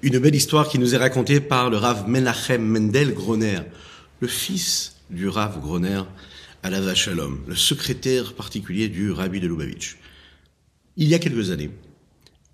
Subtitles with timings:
[0.00, 3.58] Une belle histoire qui nous est racontée par le Rav Menachem Mendel Groner,
[4.20, 6.02] le fils du Rav Groner
[6.62, 9.98] à la Shalom, le secrétaire particulier du Rabbi de Lubavitch.
[10.96, 11.70] Il y a quelques années,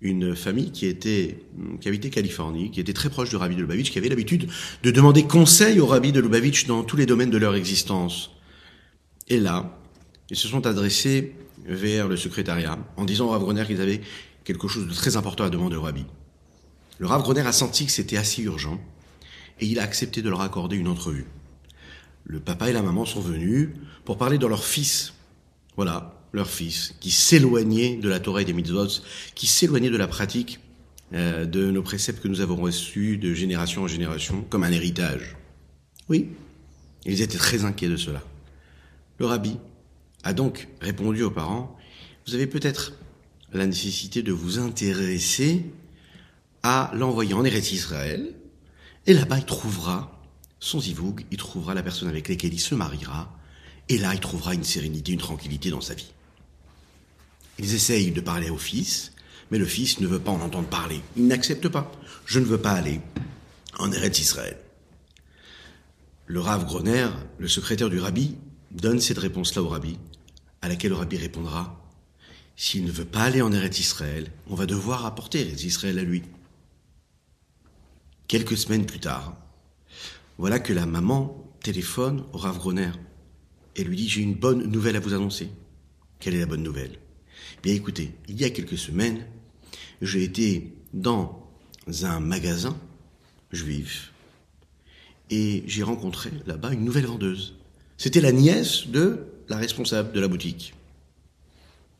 [0.01, 1.37] une famille qui était,
[1.81, 4.49] qui habitait Californie, qui était très proche du Rabbi de Lubavitch, qui avait l'habitude
[4.81, 8.31] de demander conseil au Rabbi de Lubavitch dans tous les domaines de leur existence.
[9.27, 9.77] Et là,
[10.31, 14.01] ils se sont adressés vers le secrétariat en disant au Rav Groner qu'ils avaient
[14.43, 16.05] quelque chose de très important à demander au Rabbi.
[16.97, 18.79] Le Rav Groner a senti que c'était assez urgent
[19.59, 21.25] et il a accepté de leur accorder une entrevue.
[22.23, 23.69] Le papa et la maman sont venus
[24.03, 25.13] pour parler de leur fils.
[25.75, 28.87] Voilà, leur fils, qui s'éloignait de la Torah et des mitzvot,
[29.35, 30.59] qui s'éloignait de la pratique
[31.13, 35.35] euh, de nos préceptes que nous avons reçus de génération en génération comme un héritage.
[36.09, 36.29] Oui,
[37.05, 38.23] ils étaient très inquiets de cela.
[39.19, 39.57] Le rabbi
[40.23, 41.77] a donc répondu aux parents,
[42.27, 42.93] vous avez peut-être
[43.53, 45.63] la nécessité de vous intéresser
[46.67, 48.33] à l'envoyer en Eretz Israël,
[49.05, 50.19] et là-bas il trouvera
[50.59, 53.31] son zivoug, il trouvera la personne avec laquelle il se mariera,
[53.87, 56.11] et là il trouvera une sérénité, une tranquillité dans sa vie.
[57.59, 59.11] Ils essayent de parler au fils,
[59.51, 61.01] mais le fils ne veut pas en entendre parler.
[61.15, 61.91] Il n'accepte pas.
[62.25, 62.99] Je ne veux pas aller
[63.77, 64.57] en Eretz Israël.
[66.25, 68.37] Le Rav Groner, le secrétaire du rabbi,
[68.71, 69.99] donne cette réponse-là au rabbi,
[70.63, 71.79] à laquelle le rabbi répondra
[72.55, 76.03] S'il ne veut pas aller en Eretz Israël, on va devoir apporter Eretz Israël à
[76.03, 76.23] lui.
[78.27, 79.37] Quelques semaines plus tard,
[80.39, 82.89] voilà que la maman téléphone au Rav Groner
[83.75, 85.49] et lui dit J'ai une bonne nouvelle à vous annoncer.
[86.19, 86.97] Quelle est la bonne nouvelle?
[87.61, 89.27] Bien écoutez, il y a quelques semaines,
[90.01, 91.47] j'ai été dans
[92.01, 92.75] un magasin
[93.51, 94.11] juif
[95.29, 97.55] et j'ai rencontré là-bas une nouvelle vendeuse.
[97.95, 100.73] C'était la nièce de la responsable de la boutique.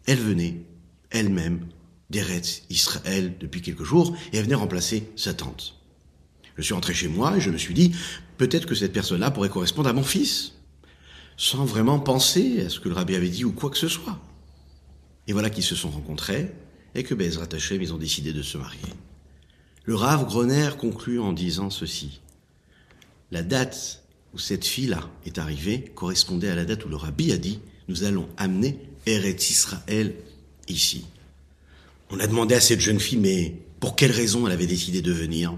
[0.07, 0.63] Elle venait
[1.11, 1.67] elle-même
[2.09, 5.79] d'Eretz Israël depuis quelques jours et elle venait remplacer sa tante.
[6.57, 7.91] Je suis rentré chez moi et je me suis dit,
[8.37, 10.53] peut-être que cette personne-là pourrait correspondre à mon fils,
[11.37, 14.19] sans vraiment penser à ce que le rabbi avait dit ou quoi que ce soit.
[15.27, 16.51] Et voilà qu'ils se sont rencontrés
[16.93, 18.79] et que Bezrat Hashem, ils ont décidé de se marier.
[19.83, 22.21] Le Rav Groner conclut en disant ceci.
[23.31, 27.37] La date où cette fille-là est arrivée correspondait à la date où le Rabbi a
[27.37, 30.15] dit nous allons amener Eretz Israël
[30.67, 31.05] ici.
[32.09, 35.11] On a demandé à cette jeune fille mais pour quelle raison elle avait décidé de
[35.11, 35.55] venir?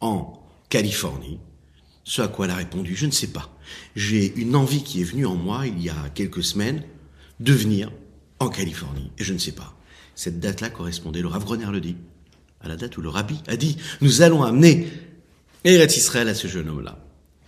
[0.00, 1.38] En Californie.
[2.04, 3.50] Ce à quoi elle a répondu, je ne sais pas.
[3.96, 6.82] J'ai une envie qui est venue en moi il y a quelques semaines
[7.40, 7.90] de venir
[8.38, 9.10] en Californie.
[9.18, 9.74] Et je ne sais pas.
[10.14, 11.96] Cette date-là correspondait, le Rav Groner le dit,
[12.60, 14.88] à la date où le Rabbi a dit, nous allons amener
[15.64, 16.98] Eretz Israël à ce jeune homme-là.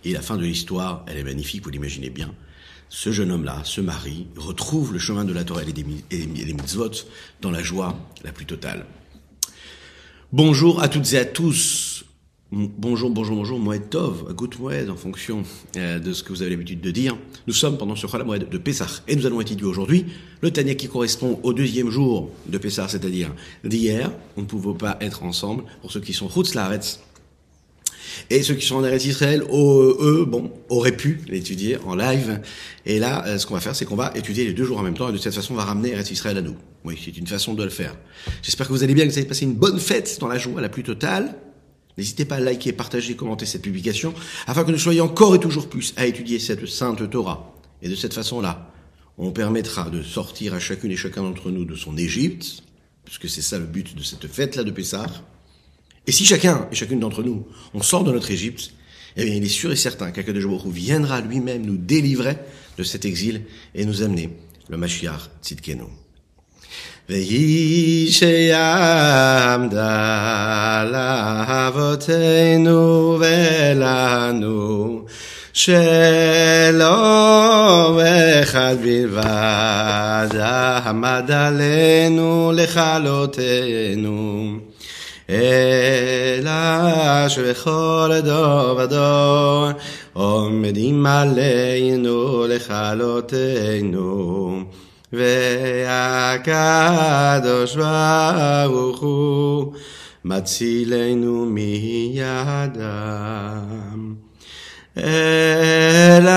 [0.03, 2.33] Et la fin de l'histoire, elle est magnifique, vous l'imaginez bien.
[2.89, 6.91] Ce jeune homme-là se marie, retrouve le chemin de la Torah et des mitzvot
[7.41, 8.85] dans la joie la plus totale.
[10.33, 11.90] Bonjour à toutes et à tous.
[12.53, 15.43] Bonjour, bonjour, bonjour, Moed Tov, Good Moed, en fonction
[15.77, 17.17] euh, de ce que vous avez l'habitude de dire.
[17.47, 20.07] Nous sommes pendant ce Chol Moed de Pessah et nous allons étudier aujourd'hui
[20.41, 24.11] le Tania qui correspond au deuxième jour de Pessah, c'est-à-dire d'hier.
[24.35, 26.53] On ne pouvait pas être ensemble pour ceux qui sont Chutz
[28.29, 32.41] et ceux qui sont en Eretz Israël, eux, bon, auraient pu l'étudier en live.
[32.85, 34.83] Et là, euh, ce qu'on va faire, c'est qu'on va étudier les deux jours en
[34.83, 36.57] même temps et de cette façon, on va ramener Eretz Israël à nous.
[36.83, 37.95] Oui, c'est une façon de le faire.
[38.41, 40.59] J'espère que vous allez bien, que vous avez passé une bonne fête dans la joie
[40.59, 41.33] la plus totale.
[41.97, 44.13] N'hésitez pas à liker, partager, commenter cette publication,
[44.47, 47.53] afin que nous soyons encore et toujours plus à étudier cette sainte Torah.
[47.81, 48.71] Et de cette façon-là,
[49.17, 52.63] on permettra de sortir à chacune et chacun d'entre nous de son Égypte,
[53.05, 55.07] puisque c'est ça le but de cette fête-là de Pessah.
[56.07, 58.73] Et si chacun et chacune d'entre nous, on sort de notre Égypte,
[59.17, 62.37] eh bien, il est sûr et certain qu'Akadosh viendra lui-même nous délivrer
[62.77, 63.43] de cet exil
[63.75, 64.29] et nous amener
[64.69, 66.00] le Mashiach Tzidkenu.
[67.09, 69.81] ויהי שיעמדה
[71.71, 75.05] לאבותינו ולנו
[75.53, 76.91] שלא
[78.41, 80.29] אחד בלבד
[80.85, 84.51] עמד עלינו לכלותנו
[85.29, 86.51] אלא
[87.29, 89.67] שבכל דור ודור
[90.13, 94.11] עומדים עלינו לכלותנו
[96.43, 96.55] והקדוש
[97.75, 99.73] ברוך הוא
[100.25, 102.71] מצילנו מידם.
[104.97, 106.33] אלא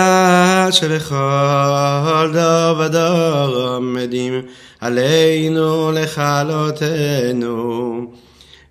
[0.71, 4.43] שבכל דור ודור עומדים
[4.81, 7.45] עלינו לכלותנו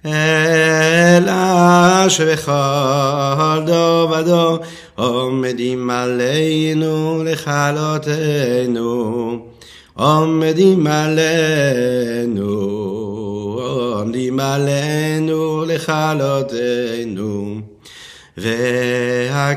[0.06, 1.34] אלא
[2.10, 4.58] שבכל דור ודור
[4.96, 8.34] עומדים עלינו לכלותנו
[9.96, 12.44] עומדים עלינו,
[13.94, 17.60] עומדים עלינו לכלותנו,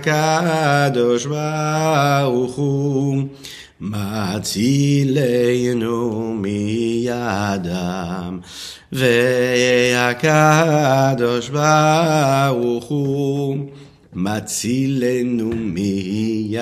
[0.00, 3.22] והקדוש ברוך הוא
[3.80, 4.74] מצילנו
[6.40, 8.38] מידם,
[10.12, 10.28] והקדוש
[11.48, 13.56] ברוך הוא
[14.14, 16.56] מצילנו מידם.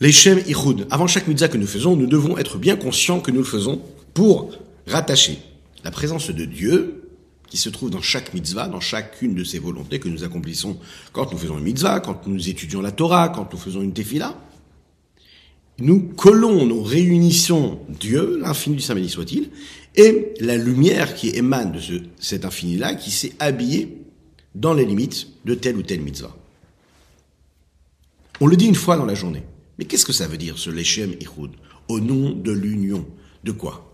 [0.00, 0.86] Les Shem Ichud.
[0.90, 3.82] Avant chaque mitzvah que nous faisons, nous devons être bien conscients que nous le faisons
[4.14, 4.52] pour
[4.86, 5.38] rattacher
[5.82, 7.10] la présence de Dieu,
[7.48, 10.78] qui se trouve dans chaque mitzvah, dans chacune de ces volontés que nous accomplissons
[11.12, 14.40] quand nous faisons une mitzvah, quand nous étudions la Torah, quand nous faisons une tefila.
[15.80, 19.50] Nous collons, nous réunissons Dieu, l'infini du Saint béni soit-il,
[19.96, 24.02] et la lumière qui émane de ce, cet infini-là, qui s'est habillé
[24.54, 26.36] dans les limites de telle ou telle mitzvah.
[28.40, 29.42] On le dit une fois dans la journée.
[29.78, 31.52] Mais qu'est-ce que ça veut dire ce Lechem Ichud?
[31.88, 33.06] Au nom de l'union.
[33.44, 33.84] De quoi?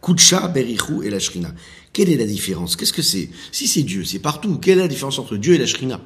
[0.00, 1.54] Kutsha, Berichou et la Shrina.
[1.92, 2.76] Quelle est la différence?
[2.76, 3.30] Qu'est-ce que c'est?
[3.52, 4.58] Si c'est Dieu, c'est partout.
[4.58, 6.00] Quelle est la différence entre Dieu et la Shrina?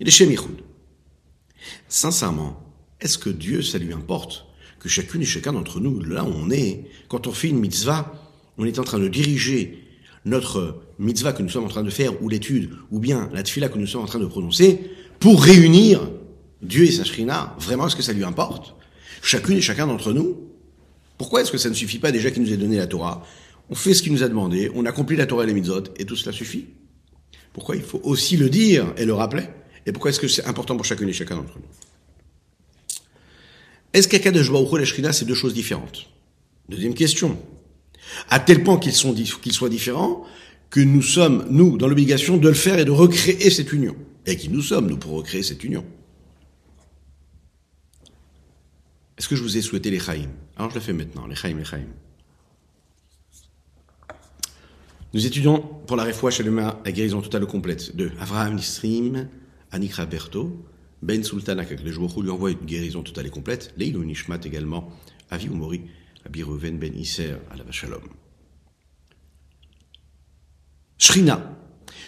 [0.00, 0.62] Et Lechem Ichud.
[1.88, 2.60] Sincèrement,
[3.00, 4.46] est-ce que Dieu, ça lui importe
[4.80, 8.12] que chacune et chacun d'entre nous, là où on est, quand on fait une mitzvah,
[8.58, 9.78] on est en train de diriger
[10.24, 13.68] notre mitzvah que nous sommes en train de faire, ou l'étude, ou bien la tfila
[13.68, 14.90] que nous sommes en train de prononcer,
[15.20, 16.10] pour réunir
[16.62, 18.74] Dieu et sa shrina, vraiment est-ce que ça lui importe?
[19.22, 20.36] Chacune et chacun d'entre nous
[21.18, 23.26] Pourquoi est-ce que ça ne suffit pas déjà qu'il nous ait donné la Torah?
[23.68, 26.04] On fait ce qu'il nous a demandé, on accomplit la Torah et les mitzvot, et
[26.04, 26.66] tout cela suffit?
[27.52, 29.44] Pourquoi il faut aussi le dire et le rappeler?
[29.86, 31.64] Et pourquoi est-ce que c'est important pour chacune et chacun d'entre nous?
[33.92, 36.06] Est-ce de Baruch et shrina, c'est deux choses différentes?
[36.68, 37.38] Deuxième question.
[38.30, 40.24] À tel point qu'ils sont qu'ils soient différents
[40.70, 43.94] que nous sommes, nous, dans l'obligation de le faire et de recréer cette union.
[44.24, 45.84] Et qui nous sommes, nous, pour recréer cette union.
[49.22, 50.30] Est-ce que je vous ai souhaité les Chaim?
[50.56, 51.86] Alors je le fais maintenant, les Chaim, les Chaim.
[55.14, 59.28] Nous étudions pour la Refoua Shalema la guérison totale et complète de Avraham Nisrim,
[59.70, 60.66] Anikra Berto,
[61.02, 61.84] Ben Sultan Akak.
[61.84, 63.72] Le jour lui envoie une guérison totale et complète.
[63.76, 64.90] Leilo Nishmat également,
[65.30, 65.82] Avi Umori,
[66.26, 68.02] Abi Reuven Ben Isser, la Shalom.
[70.98, 71.56] Shrina.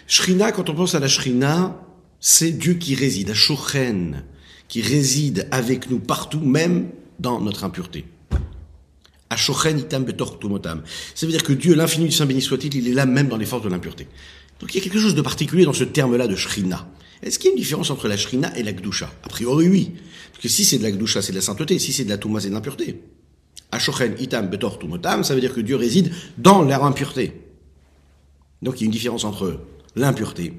[0.08, 1.81] Shrina, quand on pense à la Shrina,
[2.19, 4.25] c'est Dieu qui réside, à Shochen,
[4.66, 8.05] qui réside avec nous partout, même dans notre impureté.
[9.32, 10.06] itam
[11.14, 13.37] Ça veut dire que Dieu, l'infini du Saint béni soit-il, il est là même dans
[13.37, 14.06] les forces de l'impureté.
[14.61, 16.88] Donc il y a quelque chose de particulier dans ce terme-là de shrina.
[17.22, 19.11] Est-ce qu'il y a une différence entre la shrina et la gdusha?
[19.22, 19.93] A priori, oui.
[20.32, 21.78] Parce que si c'est de la gdusha, c'est de la sainteté.
[21.78, 23.00] Si c'est de la touma, c'est de l'impureté.
[23.72, 24.78] Ashochen itam betor
[25.22, 27.32] ça veut dire que Dieu réside dans leur impureté.
[28.62, 29.61] Donc il y a une différence entre
[29.96, 30.55] l'impureté,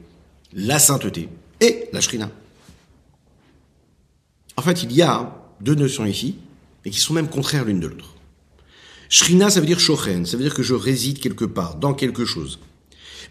[0.54, 1.30] la sainteté
[1.62, 2.30] et la shrina.
[4.58, 6.36] En fait, il y a deux notions ici,
[6.86, 8.14] mais qui sont même contraires l'une de l'autre.
[9.10, 12.26] Shrina, ça veut dire shochen, ça veut dire que je réside quelque part, dans quelque
[12.26, 12.60] chose.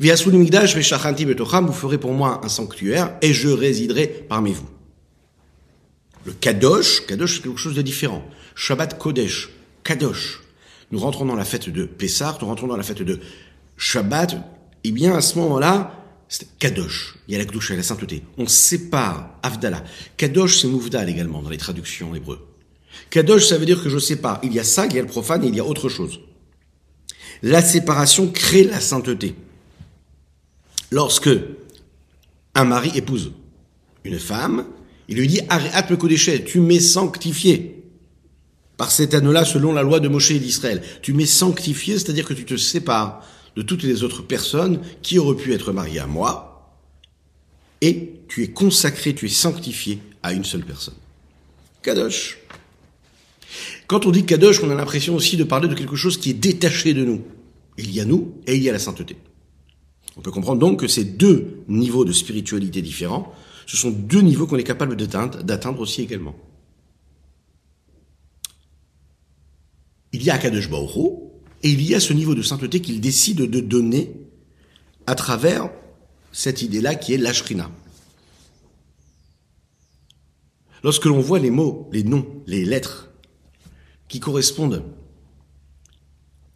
[0.00, 4.68] Via vous ferez pour moi un sanctuaire, et je résiderai parmi vous.
[6.24, 8.26] Le kadosh, kadosh c'est quelque chose de différent.
[8.54, 9.50] Shabbat kodesh,
[9.84, 10.40] kadosh.
[10.90, 13.20] Nous rentrons dans la fête de Pessah, nous rentrons dans la fête de
[13.76, 14.36] Shabbat,
[14.84, 17.16] et bien à ce moment-là, c'est Kadosh.
[17.28, 18.22] Il y a la Kdusha et la sainteté.
[18.38, 19.84] On sépare Avdallah.
[20.16, 22.40] Kadosh, c'est Mouvdal également dans les traductions hébreues.
[23.10, 24.40] Kadosh, ça veut dire que je sépare.
[24.42, 26.20] Il y a ça, il y a le profane il y a autre chose.
[27.42, 29.34] La séparation crée la sainteté.
[30.90, 31.30] Lorsque
[32.54, 33.32] un mari épouse
[34.04, 34.66] une femme,
[35.08, 37.82] il lui dit Arrête le tu m'es sanctifié.
[38.76, 40.82] Par cet anneau-là, selon la loi de Moshe et d'Israël.
[41.00, 43.24] Tu m'es sanctifié, c'est-à-dire que tu te sépares
[43.56, 46.74] de toutes les autres personnes qui auraient pu être mariées à moi,
[47.80, 50.94] et tu es consacré, tu es sanctifié à une seule personne.
[51.82, 52.38] Kadosh.
[53.86, 56.34] Quand on dit Kadosh, on a l'impression aussi de parler de quelque chose qui est
[56.34, 57.22] détaché de nous.
[57.78, 59.16] Il y a nous et il y a la sainteté.
[60.16, 63.32] On peut comprendre donc que ces deux niveaux de spiritualité différents,
[63.66, 66.36] ce sont deux niveaux qu'on est capable d'atteindre aussi également.
[70.12, 70.94] Il y a Kadosh Baruch
[71.62, 74.12] et il y a ce niveau de sainteté qu'il décide de donner
[75.06, 75.70] à travers
[76.30, 77.70] cette idée-là qui est l'ashrina.
[80.84, 83.10] Lorsque l'on voit les mots, les noms, les lettres
[84.08, 84.82] qui correspondent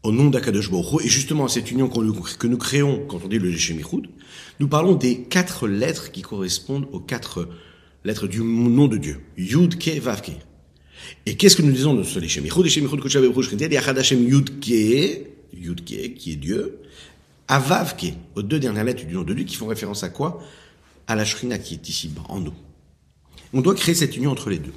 [0.02, 3.38] au nom d'Akadosh Baruch et justement à cette union que nous créons quand on dit
[3.38, 4.08] le Shemichud,
[4.60, 7.48] nous parlons des quatre lettres qui correspondent aux quatre
[8.04, 9.20] lettres du nom de Dieu.
[9.36, 10.32] Yud, Ke, Vav, Ke.
[11.26, 13.98] Et qu'est-ce que nous disons de ce Leshem Yichud Leshem Yichud Kutshav Ebrush Kented Yachad
[13.98, 16.80] Hashem Yudke, Yudke, qui est Dieu,
[17.48, 20.42] Avavke, aux deux dernières lettres du nom de lui, qui font référence à quoi?
[21.06, 22.52] À la Shrina qui est ici, en nous.
[23.54, 24.72] On doit créer cette union entre les deux.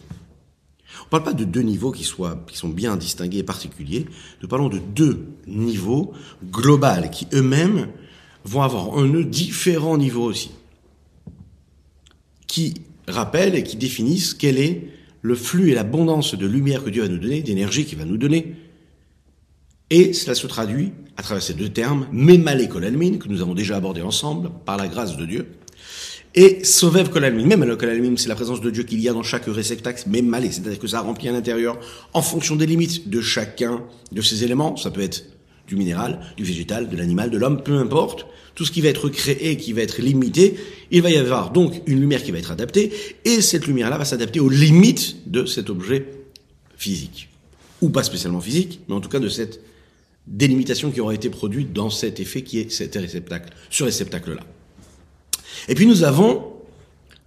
[1.00, 4.06] On ne parle pas de deux niveaux qui, soient, qui sont bien distingués et particuliers.
[4.42, 6.14] Nous parlons de deux niveaux
[6.52, 7.88] globaux qui eux-mêmes
[8.44, 10.52] vont avoir en eux différents niveaux aussi.
[12.48, 12.76] Qui
[13.08, 14.90] rappellent et qui définissent quel est
[15.22, 18.18] le flux et l'abondance de lumière que Dieu va nous donner, d'énergie qu'il va nous
[18.18, 18.56] donner.
[19.90, 22.08] Et cela se traduit à travers ces deux termes,
[22.70, 25.48] Kolalmin, que nous avons déjà abordé ensemble, par la grâce de Dieu,
[26.36, 27.46] et Sovev Kolalmin.
[27.46, 30.52] Même le Kolalmin, c'est la présence de Dieu qu'il y a dans chaque réceptacle, Memale,
[30.52, 31.80] c'est-à-dire que ça remplit à l'intérieur
[32.14, 34.78] en fonction des limites de chacun de ces éléments.
[34.78, 35.26] Ça peut être
[35.68, 38.26] du minéral, du végétal, de l'animal, de l'homme, peu importe.
[38.56, 40.56] Tout ce qui va être créé, qui va être limité,
[40.92, 42.92] il va y avoir donc une lumière qui va être adaptée,
[43.24, 46.06] et cette lumière-là va s'adapter aux limites de cet objet
[46.76, 47.30] physique.
[47.82, 49.62] Ou pas spécialement physique, mais en tout cas de cette
[50.28, 54.44] délimitation qui aura été produite dans cet effet qui est cet réceptacle, ce réceptacle-là.
[55.68, 56.44] Et puis nous avons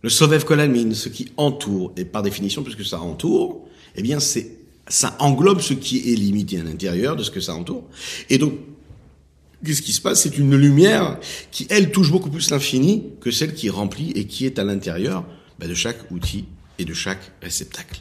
[0.03, 3.67] le Sovev Kolalmin, ce qui entoure, et par définition, puisque ça entoure,
[3.97, 7.55] eh bien c'est ça englobe ce qui est limité à l'intérieur de ce que ça
[7.55, 7.85] entoure.
[8.29, 8.53] Et donc,
[9.65, 10.23] qu'est-ce qui se passe?
[10.23, 11.19] C'est une lumière
[11.51, 15.25] qui, elle, touche beaucoup plus l'infini que celle qui remplit et qui est à l'intérieur
[15.59, 16.45] bah, de chaque outil
[16.79, 18.01] et de chaque réceptacle.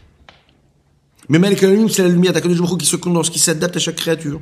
[1.30, 4.42] Mais Malakalim, c'est la lumière d'Akadosh qui se condense, qui s'adapte à chaque créature.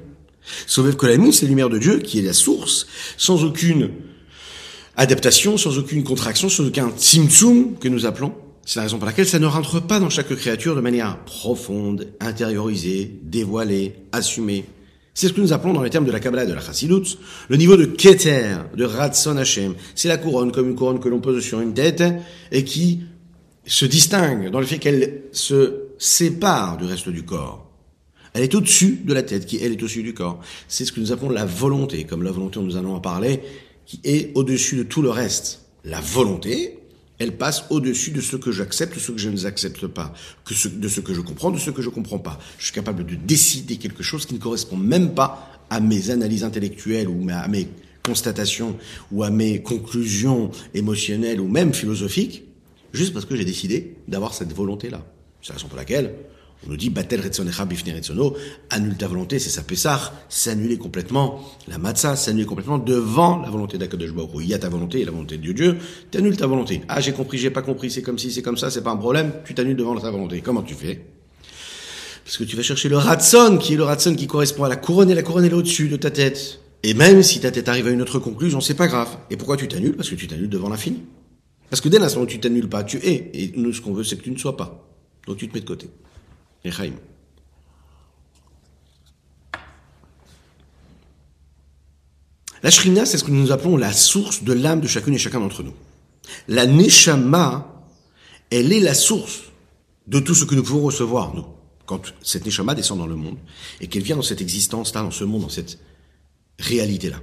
[0.66, 3.92] Sauvev Kolamim, c'est la lumière de Dieu qui est la source, sans aucune
[4.98, 8.34] adaptation, sans aucune contraction, sans aucun tzimtzum que nous appelons,
[8.66, 12.08] c'est la raison pour laquelle ça ne rentre pas dans chaque créature de manière profonde,
[12.20, 14.66] intériorisée, dévoilée, assumée.
[15.14, 17.18] C'est ce que nous appelons dans les termes de la Kabbalah et de la Chassidut,
[17.50, 19.76] le niveau de Keter, de Ratson Hashem.
[19.96, 22.04] C'est la couronne, comme une couronne que l'on pose sur une tête
[22.52, 23.02] et qui
[23.66, 27.68] se distingue dans le fait qu'elle se sépare du reste du corps.
[28.34, 30.40] Elle est au-dessus de la tête, qui elle est au-dessus du corps.
[30.68, 33.42] C'est ce que nous appelons la volonté, comme la volonté nous allons en parler,
[33.86, 35.62] qui est au-dessus de tout le reste.
[35.84, 36.80] La volonté,
[37.20, 40.14] elle passe au-dessus de ce que j'accepte, ce que je ne accepte pas,
[40.50, 42.40] de ce que je comprends, de ce que je comprends pas.
[42.58, 46.44] Je suis capable de décider quelque chose qui ne correspond même pas à mes analyses
[46.44, 47.68] intellectuelles ou à mes
[48.04, 48.76] constatations
[49.12, 52.44] ou à mes conclusions émotionnelles ou même philosophiques,
[52.92, 55.06] juste parce que j'ai décidé d'avoir cette volonté-là.
[55.42, 56.16] C'est la raison pour laquelle
[56.66, 58.36] on nous dit Batel Retzonecha Bifne Retzono,
[58.70, 63.78] annule ta volonté, c'est sa Pessah, s'annuler complètement la Matzah, s'annuler complètement devant la volonté
[63.78, 65.78] d'Akadosh Baruch Il y a ta volonté et la volonté de Dieu,
[66.12, 66.82] t'annules ta volonté.
[66.88, 68.98] Ah, j'ai compris, j'ai pas compris, c'est comme si, c'est comme ça, c'est pas un
[68.98, 70.42] problème, tu t'annules devant ta volonté.
[70.42, 71.02] Comment tu fais?
[72.24, 74.76] Parce que tu vas chercher le Ratson, qui est le Ratson qui correspond à la
[74.76, 76.60] couronne, et la couronne est au-dessus de ta tête.
[76.84, 79.10] Et même si ta tête arrive à une autre conclusion, c'est pas grave.
[79.30, 79.96] Et pourquoi tu t'annules?
[79.96, 81.02] Parce que tu t'annules devant l'infini.
[81.70, 83.32] Parce que dès l'instant où tu t'annules pas, tu es.
[83.34, 84.88] Et nous, ce qu'on veut, c'est que tu ne sois pas.
[85.28, 85.90] Donc tu te mets de côté.
[92.64, 95.40] La shrina, c'est ce que nous appelons la source de l'âme de chacune et chacun
[95.40, 95.74] d'entre nous.
[96.48, 97.84] La neshama,
[98.52, 99.44] elle est la source
[100.08, 101.46] de tout ce que nous pouvons recevoir, nous.
[101.86, 103.38] Quand cette neshama descend dans le monde
[103.80, 105.80] et qu'elle vient dans cette existence-là, dans ce monde, dans cette
[106.60, 107.20] réalité-là.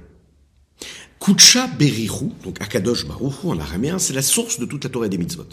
[1.19, 5.17] Kucha Berihu, donc Akadosh Baruchu en araméen, c'est la source de toute la Torah des
[5.17, 5.47] mitzvot.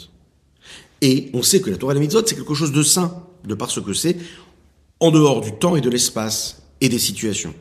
[1.00, 3.70] Et on sait que la Torah des mitzvot, c'est quelque chose de saint, de par
[3.70, 4.16] ce que c'est,
[5.00, 7.54] en dehors du temps et de l'espace et des situations.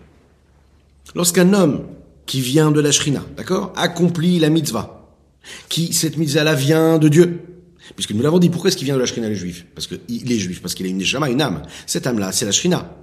[1.13, 1.85] Lorsqu'un homme
[2.25, 5.13] qui vient de la Shrina, d'accord, accomplit la mitzvah,
[5.69, 7.41] qui, cette mitzvah-là vient de Dieu,
[7.95, 9.65] puisque nous l'avons dit, pourquoi est-ce qu'il vient de la Shrina, les juifs?
[9.75, 11.61] Parce qu'il est juif, parce qu'il a une neshama, une âme.
[11.85, 12.95] Cette âme-là, c'est la Shrina.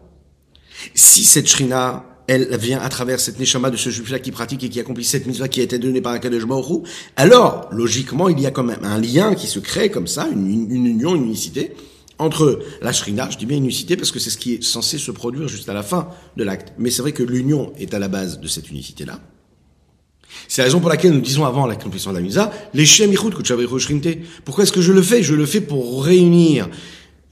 [0.94, 4.68] Si cette Shrina, elle vient à travers cette neshama de ce juif-là qui pratique et
[4.68, 6.86] qui accomplit cette mitzvah qui a été donnée par Akadosh Baruch
[7.16, 10.70] alors, logiquement, il y a quand même un lien qui se crée comme ça, une,
[10.70, 11.74] une union, une unicité,
[12.22, 15.10] entre la shrina, je dis bien unicité parce que c'est ce qui est censé se
[15.10, 16.72] produire juste à la fin de l'acte.
[16.78, 19.20] Mais c'est vrai que l'union est à la base de cette unicité-là.
[20.48, 22.86] C'est la raison pour laquelle nous disons avant l'accomplissement de la misa, les
[24.44, 25.22] Pourquoi est-ce que je le fais?
[25.22, 26.68] Je le fais pour réunir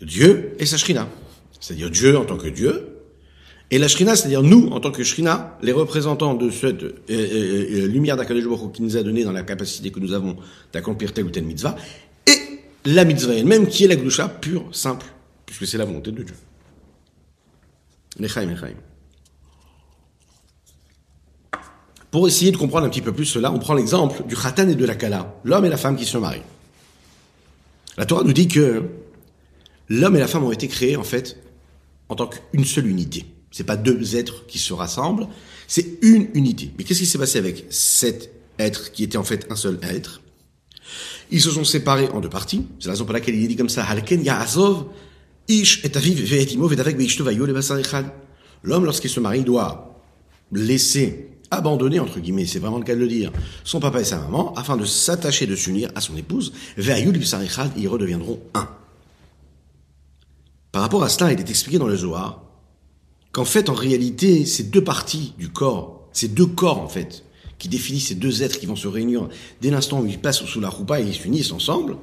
[0.03, 1.09] Dieu et sa shrina.
[1.61, 2.91] C'est-à-dire Dieu en tant que Dieu,
[3.73, 7.85] et la shrina, c'est-à-dire nous, en tant que shrina, les représentants de cette euh, euh,
[7.85, 8.45] euh lumière d'Akadosh
[8.75, 10.37] qui nous a donné dans la capacité que nous avons
[10.73, 11.77] d'accomplir telle ou telle mitzvah,
[12.85, 15.07] la mitzvah elle-même, qui est la gloucha pure, simple,
[15.47, 16.35] puisque c'est la volonté de Dieu.
[18.19, 18.75] Nechaim, nechaim.
[22.11, 24.75] Pour essayer de comprendre un petit peu plus cela, on prend l'exemple du khatan et
[24.75, 26.43] de la kala, l'homme et la femme qui se marient.
[27.97, 28.83] La Torah nous dit que
[29.89, 31.37] l'homme et la femme ont été créés, en fait,
[32.09, 33.27] en tant qu'une seule unité.
[33.53, 35.29] C'est pas deux êtres qui se rassemblent,
[35.69, 36.73] c'est une unité.
[36.79, 40.20] Mais qu'est-ce qui s'est passé avec cet être qui était en fait un seul être?
[41.31, 42.67] Ils se sont séparés en deux parties.
[42.79, 44.87] C'est la raison pour laquelle il est dit comme ça, Halken Ya'azov,
[45.49, 47.55] Ish et Aviv ve'etimo ve'davek ve'ishtovayo le
[48.63, 50.03] L'homme, lorsqu'il se marie, doit
[50.53, 53.33] laisser, abandonner, entre guillemets, c'est vraiment le cas de le dire,
[53.65, 57.19] son papa et sa maman, afin de s'attacher, de s'unir à son épouse, ve'ayul
[57.77, 58.69] ils redeviendront un.
[60.73, 62.45] Par rapport à cela, il est expliqué dans le Zohar
[63.33, 67.25] qu'en fait, en réalité, ces deux parties du corps, ces deux corps en fait,
[67.61, 69.29] qui définissent ces deux êtres qui vont se réunir
[69.61, 71.99] dès l'instant où ils passent sous la roupa et ils s'unissent ensemble,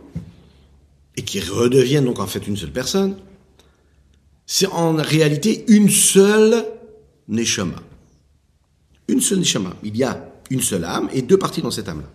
[1.17, 3.17] et qui redeviennent donc en fait une seule personne,
[4.45, 6.63] c'est en réalité une seule
[7.27, 7.81] neshama.
[9.07, 9.75] Une seule neshama.
[9.83, 12.07] Il y a une seule âme et deux parties dans cette âme-là.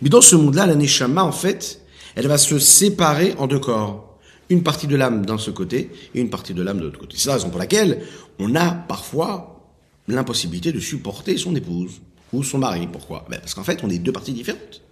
[0.00, 1.82] Mais dans ce monde-là, la neshama, en fait,
[2.14, 4.18] elle va se séparer en deux corps.
[4.48, 7.16] Une partie de l'âme d'un ce côté et une partie de l'âme de l'autre côté.
[7.18, 8.02] C'est la raison pour laquelle
[8.38, 9.72] on a parfois
[10.06, 12.00] l'impossibilité de supporter son épouse
[12.42, 12.88] son mari.
[12.90, 13.26] Pourquoi?
[13.30, 14.82] Ben Parce qu'en fait, on est deux parties différentes.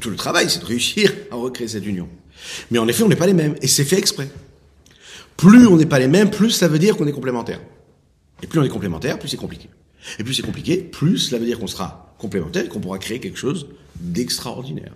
[0.00, 2.08] Tout le travail, c'est de réussir à recréer cette union.
[2.70, 4.30] Mais en effet, on n'est pas les mêmes, et c'est fait exprès.
[5.36, 7.60] Plus on n'est pas les mêmes, plus ça veut dire qu'on est complémentaires.
[8.42, 9.68] Et plus on est complémentaires, plus c'est compliqué.
[10.18, 13.20] Et plus c'est compliqué, plus cela veut dire qu'on sera complémentaire et qu'on pourra créer
[13.20, 14.92] quelque chose d'extraordinaire.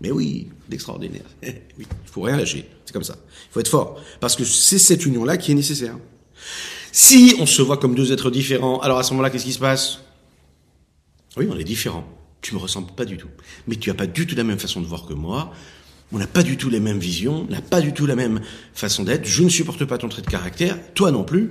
[0.00, 1.24] Mais oui, d'extraordinaire.
[1.42, 2.66] oui, il faut rien lâcher.
[2.86, 3.16] C'est comme ça.
[3.26, 4.00] Il faut être fort.
[4.20, 5.96] Parce que c'est cette union-là qui est nécessaire.
[6.92, 9.58] Si on se voit comme deux êtres différents, alors à ce moment-là, qu'est-ce qui se
[9.58, 10.00] passe?
[11.36, 12.06] Oui, on est différents.
[12.40, 13.28] Tu me ressembles pas du tout.
[13.68, 15.52] Mais tu as pas du tout la même façon de voir que moi.
[16.12, 17.46] On n'a pas du tout les mêmes visions.
[17.48, 18.40] On n'a pas du tout la même
[18.74, 19.26] façon d'être.
[19.26, 20.78] Je ne supporte pas ton trait de caractère.
[20.94, 21.50] Toi non plus.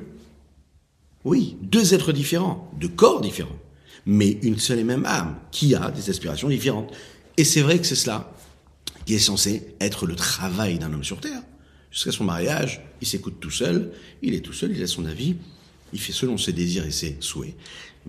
[1.26, 3.60] Oui, deux êtres différents, deux corps différents,
[4.06, 6.92] mais une seule et même âme qui a des aspirations différentes.
[7.36, 8.34] Et c'est vrai que c'est cela
[9.06, 11.42] qui est censé être le travail d'un homme sur Terre.
[11.92, 15.36] Jusqu'à son mariage, il s'écoute tout seul, il est tout seul, il a son avis,
[15.92, 17.56] il fait selon ses désirs et ses souhaits.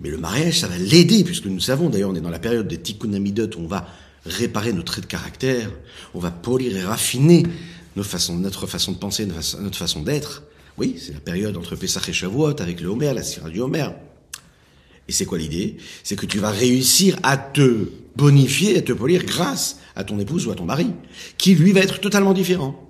[0.00, 2.68] Mais le mariage, ça va l'aider, puisque nous savons, d'ailleurs, on est dans la période
[2.68, 3.86] des tikkun amidot, où on va
[4.26, 5.70] réparer nos traits de caractère,
[6.14, 7.44] on va polir et raffiner
[7.96, 10.42] nos façons, notre façon de penser, notre façon d'être.
[10.78, 13.88] Oui, c'est la période entre Pessah et Shavuot, avec le Homer, la sphère du Homer.
[15.08, 15.76] Et c'est quoi l'idée?
[16.04, 20.46] C'est que tu vas réussir à te bonifier, à te polir grâce à ton épouse
[20.46, 20.88] ou à ton mari,
[21.36, 22.86] qui lui va être totalement différent.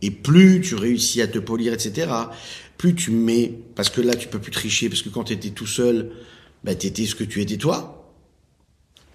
[0.00, 2.08] Et plus tu réussis à te polir, etc.,
[2.78, 5.50] plus tu mets, parce que là tu peux plus tricher, parce que quand tu étais
[5.50, 6.12] tout seul,
[6.64, 8.14] bah, tu étais ce que tu étais toi.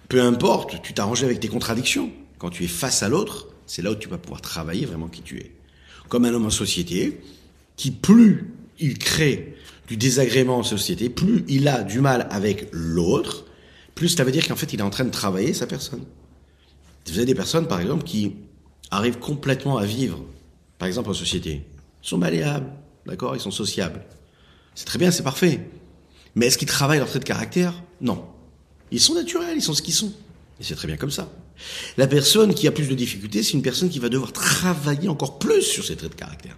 [0.10, 2.11] Peu importe, tu t'arranges avec tes contradictions.
[2.37, 5.22] Quand tu es face à l'autre, c'est là où tu vas pouvoir travailler vraiment qui
[5.22, 5.51] tu es.
[6.09, 7.22] Comme un homme en société,
[7.77, 9.55] qui plus il crée
[9.87, 13.46] du désagrément en société, plus il a du mal avec l'autre,
[13.96, 16.03] plus ça veut dire qu'en fait il est en train de travailler sa personne.
[17.07, 18.35] Vous avez des personnes, par exemple, qui
[18.92, 20.24] arrivent complètement à vivre,
[20.77, 21.64] par exemple en société.
[22.01, 22.70] Sont malléables,
[23.05, 23.35] d'accord?
[23.35, 24.05] Ils sont sociables.
[24.75, 25.70] C'est très bien, c'est parfait.
[26.35, 27.74] Mais est-ce qu'ils travaillent leur trait de caractère?
[28.01, 28.25] Non.
[28.92, 30.13] Ils sont naturels, ils sont ce qu'ils sont.
[30.59, 31.31] Et c'est très bien comme ça.
[31.98, 35.39] La personne qui a plus de difficultés, c'est une personne qui va devoir travailler encore
[35.39, 36.57] plus sur ses traits de caractère.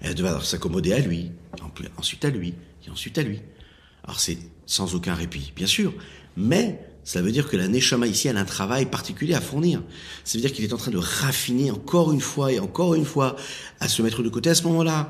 [0.00, 1.32] Elle va s'accommoder à lui,
[1.96, 2.54] ensuite à lui,
[2.86, 3.40] et ensuite à lui.
[4.04, 5.92] Alors c'est sans aucun répit, bien sûr,
[6.36, 9.80] mais ça veut dire que la Neshama ici, elle a un travail particulier à fournir.
[10.24, 13.04] Ça veut dire qu'il est en train de raffiner encore une fois et encore une
[13.04, 13.36] fois,
[13.78, 15.08] à se mettre de côté à ce moment-là,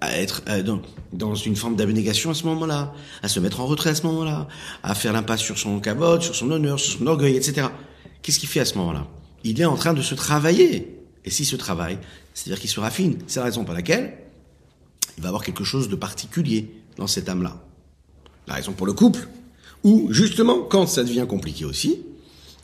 [0.00, 0.82] à, être dans,
[1.12, 4.48] dans, une forme d'abnégation à ce moment-là, à se mettre en retrait à ce moment-là,
[4.82, 7.68] à faire l'impasse sur son cabot, sur son honneur, sur son orgueil, etc.
[8.22, 9.06] Qu'est-ce qu'il fait à ce moment-là?
[9.44, 10.98] Il est en train de se travailler.
[11.24, 12.00] Et si ce travail,
[12.34, 14.18] c'est-à-dire qu'il se raffine, c'est la raison pour laquelle
[15.16, 17.62] il va avoir quelque chose de particulier dans cette âme-là.
[18.48, 19.28] La raison pour le couple,
[19.84, 22.00] ou justement, quand ça devient compliqué aussi,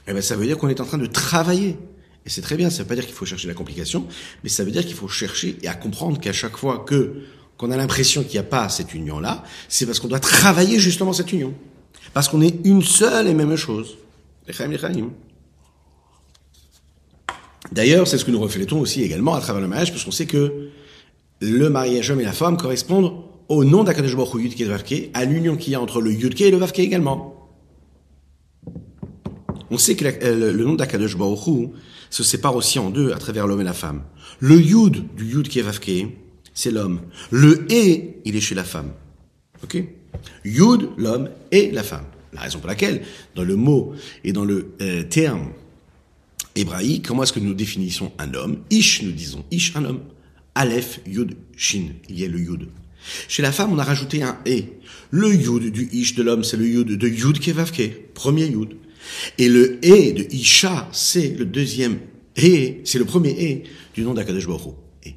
[0.07, 1.77] eh ben, ça veut dire qu'on est en train de travailler.
[2.25, 4.07] Et c'est très bien, ça veut pas dire qu'il faut chercher la complication,
[4.43, 7.15] mais ça veut dire qu'il faut chercher et à comprendre qu'à chaque fois que
[7.59, 11.13] qu'on a l'impression qu'il n'y a pas cette union-là, c'est parce qu'on doit travailler justement
[11.13, 11.55] cette union.
[12.13, 13.97] Parce qu'on est une seule et même chose.
[17.71, 20.27] D'ailleurs, c'est ce que nous reflétons aussi également à travers le mariage, parce qu'on sait
[20.27, 20.71] que
[21.41, 23.13] le mariage homme et la femme correspondent
[23.53, 26.57] au nom d'Akadosh Baruch Hu à l'union qu'il y a entre le Yudke et le
[26.57, 27.51] Vavke également.
[29.71, 31.69] On sait que euh, le nom d'Akadosh Baruch
[32.09, 34.05] se sépare aussi en deux à travers l'homme et la femme.
[34.41, 36.09] Le Yud du Yudke Vavke,
[36.55, 37.03] c'est l'homme.
[37.31, 38.93] Le E, il est chez la femme.
[39.63, 39.85] Ok?
[40.47, 42.07] Yud, l'homme, et la femme.
[42.33, 43.03] La raison pour laquelle,
[43.35, 43.93] dans le mot
[44.25, 45.51] et dans le euh, terme
[46.57, 48.61] hébraïque, comment est-ce que nous définissons un homme?
[48.71, 50.01] Ish, nous disons Ish, un homme.
[50.55, 51.89] Aleph, Yud, Shin.
[52.09, 52.69] Il y a le Yud.
[53.29, 54.63] Chez la femme, on a rajouté un E.
[55.11, 58.77] Le Yud du Ish de l'homme, c'est le Yud de Yud Kevavke, premier Yud.
[59.39, 61.99] Et le E de Isha, c'est le deuxième
[62.39, 65.15] E, c'est le premier E du nom d'Akadosh Baruch Et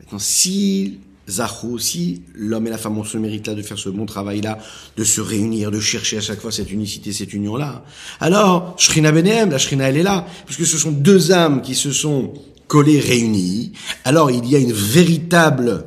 [0.00, 0.98] maintenant, si
[1.28, 4.58] Zahou, si l'homme et la femme ont ce mérite-là de faire ce bon travail-là,
[4.96, 7.84] de se réunir, de chercher à chaque fois cette unicité, cette union-là,
[8.20, 11.92] alors, Shrina Benem, la Shrina, elle est là, puisque ce sont deux âmes qui se
[11.92, 12.32] sont
[12.66, 13.72] collés, réunis,
[14.04, 15.84] alors il y a une véritable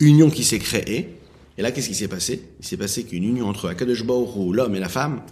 [0.00, 1.16] union qui s'est créée.
[1.58, 2.42] Et là, qu'est-ce qui s'est passé?
[2.60, 5.22] Il s'est passé qu'une union entre Akadosh Baruch l'homme et la femme,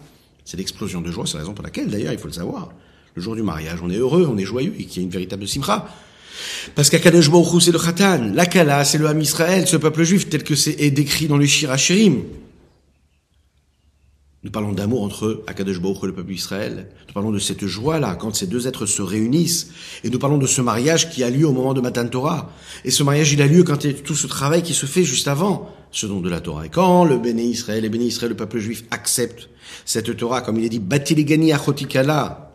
[0.45, 1.27] c'est l'explosion de joie.
[1.27, 2.73] C'est la raison pour laquelle, d'ailleurs, il faut le savoir.
[3.15, 5.13] Le jour du mariage, on est heureux, on est joyeux, et qu'il y a une
[5.13, 5.89] véritable simra.
[6.75, 10.29] Parce qu'Akadosh Baruch c'est le Khatan, la Kala, c'est le Ham Israël, ce peuple juif
[10.29, 12.23] tel que c'est décrit dans le Shirachirim.
[14.45, 16.89] Nous parlons d'amour entre Akadosh Baruch et le peuple d'Israël.
[17.09, 19.71] Nous parlons de cette joie-là, quand ces deux êtres se réunissent.
[20.05, 22.51] Et nous parlons de ce mariage qui a lieu au moment de Matan Torah.
[22.85, 24.85] Et ce mariage, il a lieu quand il y a tout ce travail qui se
[24.85, 26.67] fait juste avant ce don de la Torah.
[26.67, 29.49] Et quand le Béné Israël, et Béné Israël, le peuple juif, accepte
[29.87, 32.53] cette Torah, comme il est dit, Batiligani Achotikala,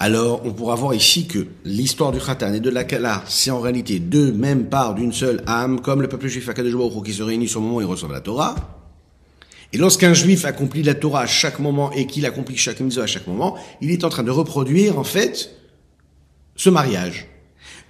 [0.00, 3.60] alors on pourra voir ici que l'histoire du Khatan et de la Kala, c'est en
[3.60, 7.22] réalité deux mêmes parts d'une seule âme, comme le peuple juif Akadosh Baruch qui se
[7.22, 8.81] réunit au moment où il reçoit la Torah.
[9.72, 13.06] Et lorsqu'un juif accomplit la Torah à chaque moment et qu'il accomplit chaque mitzvah à
[13.06, 15.54] chaque moment, il est en train de reproduire, en fait,
[16.56, 17.26] ce mariage.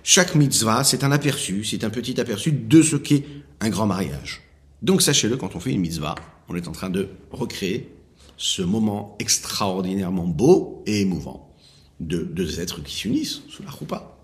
[0.05, 3.25] Chaque mitzvah, c'est un aperçu, c'est un petit aperçu de ce qu'est
[3.61, 4.43] un grand mariage.
[4.83, 6.15] Donc sachez-le, quand on fait une mitzvah,
[6.49, 7.93] on est en train de recréer
[8.37, 11.53] ce moment extraordinairement beau et émouvant
[12.01, 14.17] de deux êtres qui s'unissent sous la roupa.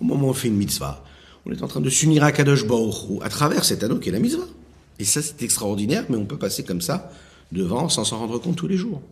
[0.00, 1.02] Au moment où on fait une mitzvah,
[1.46, 4.12] on est en train de s'unir à Kadosh Baruch à travers cet anneau qui est
[4.12, 4.46] la mitzvah.
[4.98, 7.10] Et ça, c'est extraordinaire, mais on peut passer comme ça
[7.52, 9.02] devant sans s'en rendre compte tous les jours.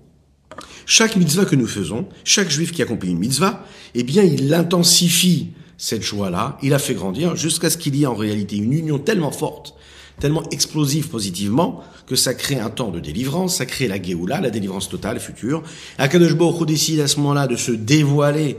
[0.87, 5.49] Chaque mitzvah que nous faisons, chaque juif qui accomplit une mitzvah, eh bien, il intensifie
[5.79, 8.99] cette joie-là, il a fait grandir jusqu'à ce qu'il y ait en réalité une union
[8.99, 9.75] tellement forte,
[10.21, 14.51] tellement explosive positivement, que ça crée un temps de délivrance, ça crée la Géoula, la
[14.51, 15.63] délivrance totale future.
[15.99, 18.57] Akadosh Baruch décide à ce moment-là de se dévoiler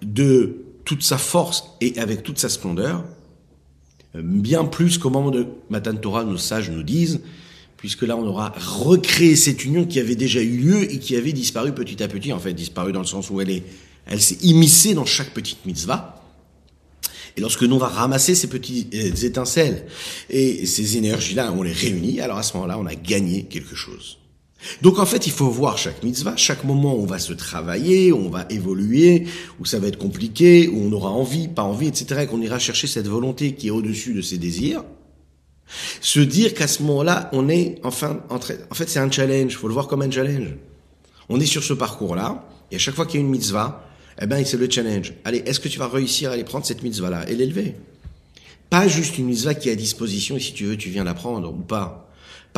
[0.00, 3.04] de toute sa force et avec toute sa splendeur,
[4.14, 7.20] bien plus qu'au moment de Matan Torah, nos sages nous disent,
[7.76, 11.32] puisque là on aura recréé cette union qui avait déjà eu lieu et qui avait
[11.32, 13.62] disparu petit à petit, en fait disparu dans le sens où elle est,
[14.06, 16.14] elle s'est immiscée dans chaque petite mitzvah.
[17.36, 19.86] Et lorsque nous on va ramasser ces petites euh, étincelles
[20.28, 24.18] et ces énergies-là, on les réunit, alors à ce moment-là, on a gagné quelque chose.
[24.82, 28.12] Donc en fait, il faut voir chaque mitzvah, chaque moment où on va se travailler,
[28.12, 29.26] où on va évoluer,
[29.60, 32.58] où ça va être compliqué, où on aura envie, pas envie, etc., et qu'on ira
[32.58, 34.84] chercher cette volonté qui est au-dessus de ses désirs.
[36.00, 38.54] Se dire qu'à ce moment-là, on est enfin en train...
[38.70, 40.54] En fait, c'est un challenge, faut le voir comme un challenge.
[41.28, 43.84] On est sur ce parcours-là, et à chaque fois qu'il y a une mitzvah,
[44.20, 45.12] eh ben, c'est le challenge.
[45.24, 47.28] Allez, est-ce que tu vas réussir à aller prendre cette mitzvah-là?
[47.30, 47.76] Et l'élever
[48.70, 51.14] Pas juste une mitzvah qui est à disposition, et si tu veux, tu viens la
[51.14, 52.07] prendre, ou pas.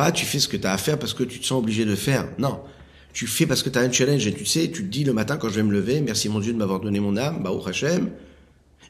[0.09, 1.95] Tu fais ce que tu as à faire parce que tu te sens obligé de
[1.95, 2.27] faire.
[2.39, 2.61] Non.
[3.13, 5.13] Tu fais parce que tu as un challenge et tu sais, tu te dis le
[5.13, 7.51] matin quand je vais me lever, merci mon Dieu de m'avoir donné mon âme, bah
[7.51, 8.09] au Hachem.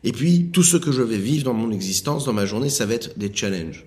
[0.04, 2.86] Et puis, tout ce que je vais vivre dans mon existence, dans ma journée, ça
[2.86, 3.86] va être des challenges.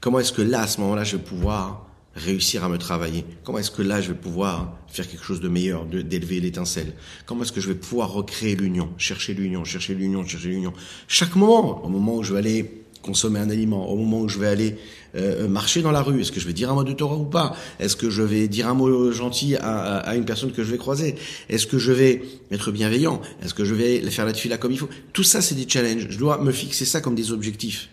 [0.00, 3.24] Comment est-ce que là, à ce moment-là, je vais pouvoir réussir à me travailler?
[3.44, 6.92] Comment est-ce que là, je vais pouvoir faire quelque chose de meilleur, d'élever l'étincelle?
[7.24, 10.72] Comment est-ce que je vais pouvoir recréer l'union, chercher l'union, chercher l'union, chercher l'union?
[11.08, 14.38] Chaque moment, au moment où je vais aller consommer un aliment, au moment où je
[14.38, 14.76] vais aller
[15.14, 17.24] euh, marcher dans la rue, est-ce que je vais dire un mot de Torah ou
[17.24, 17.54] pas?
[17.78, 20.78] Est-ce que je vais dire un mot gentil à, à, une personne que je vais
[20.78, 21.16] croiser?
[21.48, 23.20] Est-ce que je vais être bienveillant?
[23.42, 24.88] Est-ce que je vais faire la là comme il faut?
[25.12, 26.06] Tout ça, c'est des challenges.
[26.08, 27.88] Je dois me fixer ça comme des objectifs,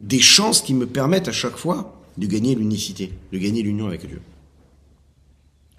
[0.00, 4.06] des chances qui me permettent à chaque fois de gagner l'unicité, de gagner l'union avec
[4.06, 4.20] Dieu.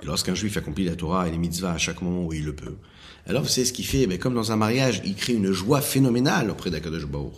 [0.03, 2.75] Lorsqu'un juif accomplit la Torah et les mitzvahs à chaque moment où il le peut,
[3.27, 5.81] alors vous savez ce qu'il fait Mais Comme dans un mariage, il crée une joie
[5.81, 7.33] phénoménale auprès d'Akadosh Baruch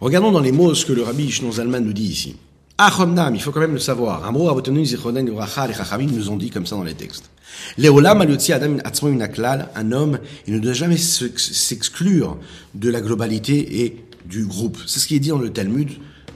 [0.00, 2.36] Regardons dans les mots ce que le rabbi Shnon Zalman nous dit ici.
[2.76, 4.24] Achomnam, il faut quand même le savoir.
[4.24, 7.30] Amro Abotonu Zichronen Uracha, les Chachamim nous ont dit comme ça dans les textes.
[7.78, 12.36] Léolam Aliotzi Adam Atzmo Inaklal, un homme, il ne doit jamais s'exclure
[12.74, 14.78] de la globalité et du groupe.
[14.86, 15.90] C'est ce qui est dit dans le Talmud,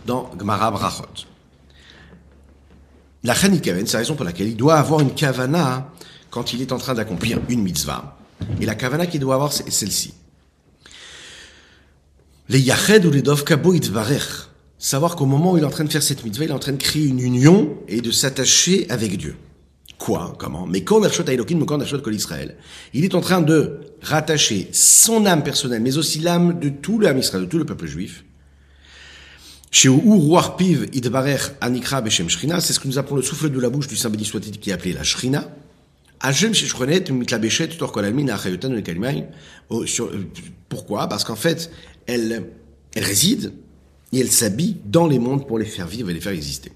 [0.06, 1.26] dans Gemara Brachot.
[3.24, 5.90] La Chanikaven, c'est la raison pour laquelle il doit avoir une kavana
[6.30, 8.17] quand il est en train d'accomplir une mitzvah.
[8.60, 10.14] Et la kavana qu'il doit avoir, c'est celle-ci.
[12.48, 14.48] Les yached ou les dovkabo itvarech.
[14.78, 16.58] Savoir qu'au moment où il est en train de faire cette mitzvah, il est en
[16.58, 19.36] train de créer une union et de s'attacher avec Dieu.
[19.98, 20.34] Quoi?
[20.38, 20.66] Comment?
[20.66, 22.56] Mais quand Kol Israël.
[22.94, 27.18] Il est en train de rattacher son âme personnelle, mais aussi l'âme de tout le
[27.18, 28.24] Israël, de tout le peuple juif.
[29.70, 29.90] Chez
[30.56, 30.88] Piv
[31.60, 34.08] Anikra Beshem Shrina, c'est ce que nous appelons le souffle de la bouche du Saint
[34.08, 35.48] béni soit qui est appelé la Shrina.
[40.68, 41.08] Pourquoi?
[41.08, 41.70] Parce qu'en fait,
[42.06, 42.50] elle,
[42.94, 43.52] elle réside
[44.12, 46.72] et elle s'habille dans les mondes pour les faire vivre et les faire exister.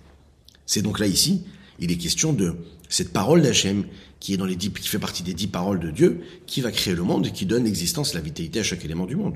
[0.67, 1.43] C'est donc là ici,
[1.81, 2.55] il est question de
[2.89, 3.85] cette parole d'Hachem
[4.21, 6.71] qui est dans les dix, qui fait partie des dix paroles de Dieu, qui va
[6.71, 9.35] créer le monde et qui donne l'existence, la vitalité à chaque élément du monde.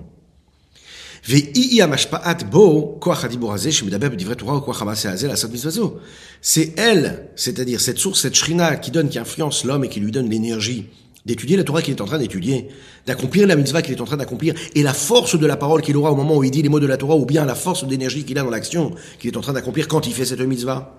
[6.40, 10.12] C'est elle, c'est-à-dire cette source, cette shrina qui donne, qui influence l'homme et qui lui
[10.12, 10.86] donne l'énergie
[11.26, 12.68] d'étudier la Torah qu'il est en train d'étudier,
[13.04, 15.96] d'accomplir la mitzvah qu'il est en train d'accomplir, et la force de la parole qu'il
[15.96, 17.84] aura au moment où il dit les mots de la Torah, ou bien la force
[17.84, 20.94] d'énergie qu'il a dans l'action qu'il est en train d'accomplir quand il fait cette mitzvah.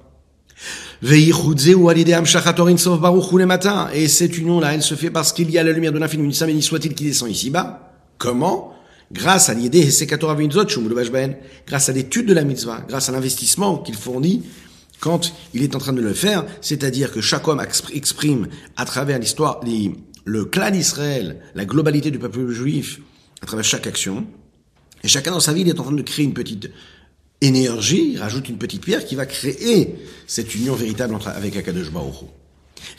[3.94, 6.62] Et cette union-là, elle se fait parce qu'il y a la lumière de l'infini, béni
[6.62, 7.94] soit-il qui descend ici-bas.
[8.18, 8.77] Comment?
[9.12, 9.88] Grâce à l'idée,
[11.68, 14.44] grâce à l'étude de la mitzvah, grâce à l'investissement qu'il fournit
[15.00, 19.20] quand il est en train de le faire, c'est-à-dire que chaque homme exprime à travers
[19.20, 19.62] l'histoire,
[20.26, 23.00] le clan d'Israël, la globalité du peuple juif,
[23.42, 24.28] à travers chaque action,
[25.04, 26.70] et chacun dans sa vie, il est en train de créer une petite
[27.40, 31.92] énergie, il rajoute une petite pierre qui va créer cette union véritable entre, avec Akadosh
[31.92, 32.26] Baruch Hu.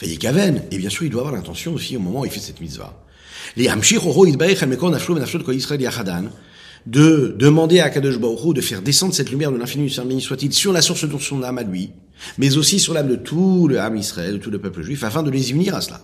[0.02, 3.04] Et bien sûr, il doit avoir l'intention aussi au moment où il fait cette mitzvah.
[6.86, 10.72] De demander à Kadosh Baruch de faire descendre cette lumière de l'infini béni soit-il sur
[10.72, 11.90] la source de son âme à lui,
[12.38, 15.22] mais aussi sur l'âme de tout le âme Israël, de tout le peuple juif, afin
[15.22, 16.00] de les unir à cela.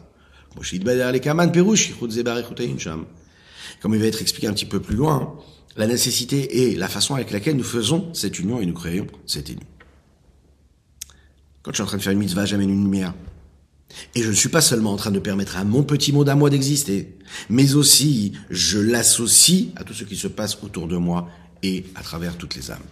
[3.81, 5.35] Comme il va être expliqué un petit peu plus loin,
[5.77, 9.49] la nécessité et la façon avec laquelle nous faisons cette union et nous créons cette
[9.49, 9.67] union.
[11.63, 13.15] Quand je suis en train de faire une mitzvah, j'amène une lumière.
[14.15, 16.35] Et je ne suis pas seulement en train de permettre à mon petit monde à
[16.35, 17.17] moi d'exister,
[17.49, 21.29] mais aussi je l'associe à tout ce qui se passe autour de moi
[21.63, 22.83] et à travers toutes les âmes.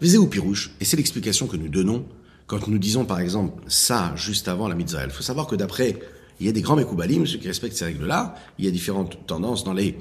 [0.00, 2.04] Visez ou pirouche, et c'est l'explication que nous donnons
[2.46, 5.04] quand nous disons par exemple ça juste avant la mitzvah.
[5.04, 5.98] Il faut savoir que d'après,
[6.40, 9.26] il y a des grands mekoubalim, ceux qui respectent ces règles-là, il y a différentes
[9.26, 9.96] tendances dans les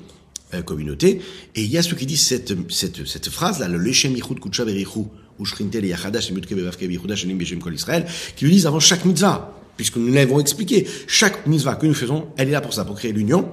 [0.53, 1.21] euh, communautés,
[1.55, 5.05] et il y a ceux qui disent cette, phrase-là, le lechem yichud kutsha berichu,
[5.39, 8.05] ou shrintel yachadash bevavke bichudash enim beshem kol Israël,
[8.35, 12.27] qui le disent avant chaque mitzvah puisque nous l'avons expliqué, chaque mitzvah que nous faisons,
[12.37, 13.49] elle est là pour ça, pour créer l'union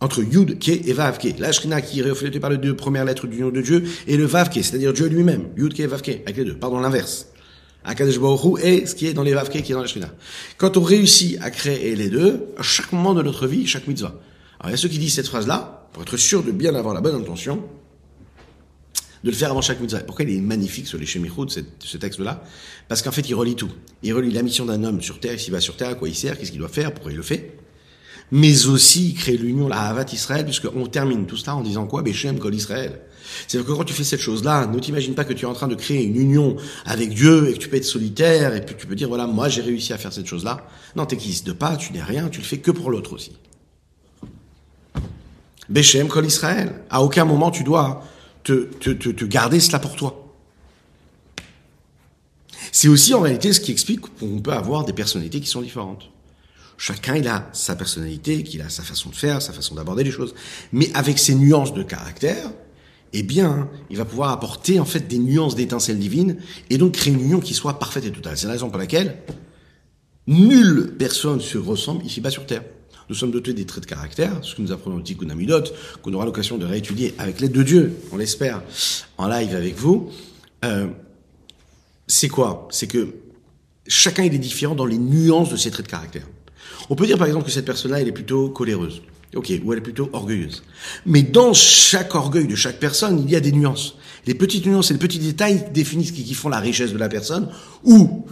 [0.00, 1.38] entre Yud, Ke et Vav, Ke.
[1.38, 4.16] La Shrina qui est reflétée par les deux premières lettres du nom de Dieu, et
[4.16, 7.26] le Vav, c'est-à-dire Dieu lui-même, Yud, Ke et Vav, Ke, avec les deux, pardon, l'inverse.
[7.84, 10.08] Akadosh Baruch et ce qui est dans les Vav, qui est dans la Shrina.
[10.56, 14.18] Quand on réussit à créer les deux, à chaque moment de notre vie, chaque mitzvah.
[14.58, 16.94] Alors il y a ceux qui disent cette phrase-là, pour être sûr de bien avoir
[16.94, 17.62] la bonne intention,
[19.24, 20.00] de le faire avant chaque mitzvah.
[20.00, 22.42] Pourquoi il est magnifique sur les Shemichud, ce texte-là?
[22.88, 23.70] Parce qu'en fait, il relie tout.
[24.02, 26.14] Il relie la mission d'un homme sur terre, s'il va sur terre, à quoi il
[26.14, 27.56] sert, qu'est-ce qu'il doit faire, pourquoi il le fait.
[28.32, 32.02] Mais aussi, il crée l'union, la Havat Israël, puisqu'on termine tout cela en disant quoi?
[32.02, 33.00] Beshem Kol Israël.
[33.46, 35.68] C'est-à-dire que quand tu fais cette chose-là, ne t'imagine pas que tu es en train
[35.68, 38.86] de créer une union avec Dieu et que tu peux être solitaire et puis tu
[38.86, 40.66] peux dire voilà, moi j'ai réussi à faire cette chose-là.
[40.96, 43.32] Non, t'existes pas, tu n'es rien, tu le fais que pour l'autre aussi.
[45.68, 46.82] Beshem Kol Israël.
[46.90, 48.02] À aucun moment tu dois
[48.42, 50.34] te, te, te, garder cela pour toi.
[52.72, 56.10] C'est aussi en réalité ce qui explique qu'on peut avoir des personnalités qui sont différentes.
[56.78, 60.10] Chacun il a sa personnalité, qu'il a sa façon de faire, sa façon d'aborder les
[60.10, 60.34] choses,
[60.72, 62.50] mais avec ses nuances de caractère,
[63.12, 66.36] eh bien, il va pouvoir apporter en fait des nuances d'étincelles divines
[66.70, 68.38] et donc créer une union qui soit parfaite et totale.
[68.38, 69.18] C'est la raison pour laquelle
[70.26, 72.62] nulle personne se ressemble ici-bas sur Terre.
[73.10, 75.64] Nous sommes dotés des traits de caractère, ce que nous apprenons au Tikkun Amidot,
[76.00, 78.62] qu'on aura l'occasion de réétudier avec l'aide de Dieu, on l'espère,
[79.18, 80.10] en live avec vous.
[80.64, 80.86] Euh,
[82.06, 82.68] c'est quoi?
[82.70, 83.16] C'est que
[83.88, 86.28] chacun est différent dans les nuances de ses traits de caractère.
[86.88, 89.02] On peut dire par exemple que cette personne-là, elle est plutôt coléreuse.
[89.34, 90.62] Ok, ou elle est plutôt orgueilleuse.
[91.04, 93.96] Mais dans chaque orgueil de chaque personne, il y a des nuances.
[94.26, 97.48] Les petites nuances et les petits détails définissent qui font la richesse de la personne,
[97.82, 98.26] ou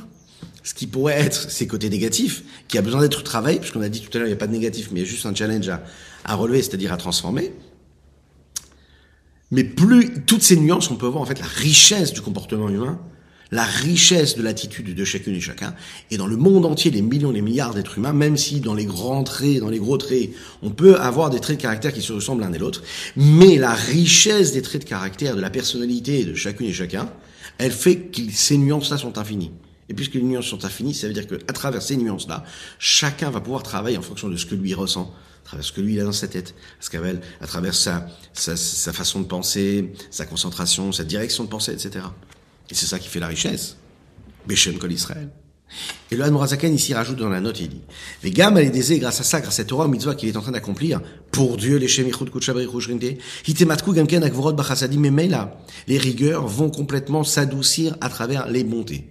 [0.69, 4.03] ce qui pourrait être ses côtés négatifs, qui a besoin d'être travaillé, puisqu'on a dit
[4.03, 5.35] tout à l'heure, il n'y a pas de négatif, mais il y a juste un
[5.35, 5.83] challenge à,
[6.27, 7.55] à relever, c'est-à-dire à transformer.
[9.51, 13.01] Mais plus toutes ces nuances, on peut voir en fait la richesse du comportement humain,
[13.51, 15.75] la richesse de l'attitude de chacune et chacun,
[16.11, 18.85] et dans le monde entier, les millions, les milliards d'êtres humains, même si dans les
[18.85, 22.13] grands traits, dans les gros traits, on peut avoir des traits de caractère qui se
[22.13, 22.83] ressemblent l'un et l'autre,
[23.17, 27.11] mais la richesse des traits de caractère, de la personnalité de chacune et chacun,
[27.57, 29.51] elle fait que ces nuances-là sont infinies.
[29.89, 32.45] Et puisque les nuances sont infinies, ça veut dire qu'à travers ces nuances-là,
[32.79, 35.81] chacun va pouvoir travailler en fonction de ce que lui ressent, à travers ce que
[35.81, 36.55] lui a dans sa tête,
[37.41, 42.05] à travers sa, sa, sa façon de penser, sa concentration, sa direction de pensée, etc.
[42.71, 43.77] Et c'est ça qui fait la richesse.
[44.47, 45.31] Beshem Kol Israël.
[46.11, 47.83] Et le Hanmorazaken ici rajoute dans la note, il dit,
[48.23, 50.41] les gammes, elle est grâce à ça, grâce à cette Torah mitzvah qu'il est en
[50.41, 56.47] train d'accomplir, pour Dieu, les shemichut kutshabri kushrinte, hitematku gamken akvorot bachasadim là, les rigueurs
[56.47, 59.11] vont complètement s'adoucir à travers les montées.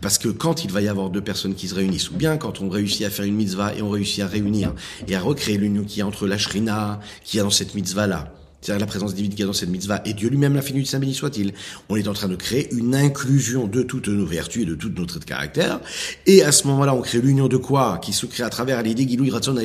[0.00, 2.60] Parce que quand il va y avoir deux personnes qui se réunissent, ou bien quand
[2.60, 4.74] on réussit à faire une mitzvah et on réussit à réunir
[5.06, 8.80] et à recréer l'union qui a entre la shrina, qui a dans cette mitzvah-là, c'est-à-dire
[8.80, 11.00] la présence divine qui a dans cette mitzvah, et Dieu lui-même l'a fini du Saint
[11.00, 11.52] béni soit-il,
[11.88, 14.98] on est en train de créer une inclusion de toutes nos vertus et de toutes
[14.98, 15.80] nos traits de caractère,
[16.26, 19.06] et à ce moment-là, on crée l'union de quoi Qui se crée à travers l'idée
[19.06, 19.56] Gilouy Ratson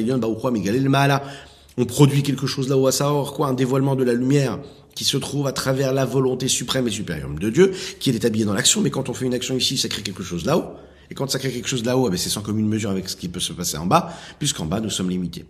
[1.80, 4.58] on produit quelque chose là-haut à Saor, quoi, un dévoilement de la lumière
[4.98, 8.46] qui se trouve à travers la volonté suprême et supérieure de Dieu, qui est établie
[8.46, 10.72] dans l'action, mais quand on fait une action ici, ça crée quelque chose là-haut,
[11.12, 13.16] et quand ça crée quelque chose là-haut, eh ben, c'est sans commune mesure avec ce
[13.16, 15.46] qui peut se passer en bas, puisqu'en bas, nous sommes limités.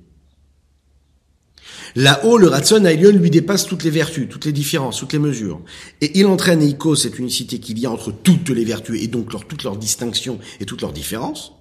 [1.95, 5.62] Là-haut, le Ratson Ailion lui dépasse toutes les vertus, toutes les différences, toutes les mesures.
[6.01, 9.31] Et il entraîne Eiko, cette unicité qu'il y a entre toutes les vertus et donc
[9.31, 11.53] leur, toutes leurs distinctions et toutes leurs différences.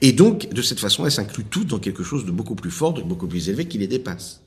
[0.00, 2.92] Et donc, de cette façon, elle s'inclut toutes dans quelque chose de beaucoup plus fort,
[2.92, 4.43] de beaucoup plus élevé qui les dépasse.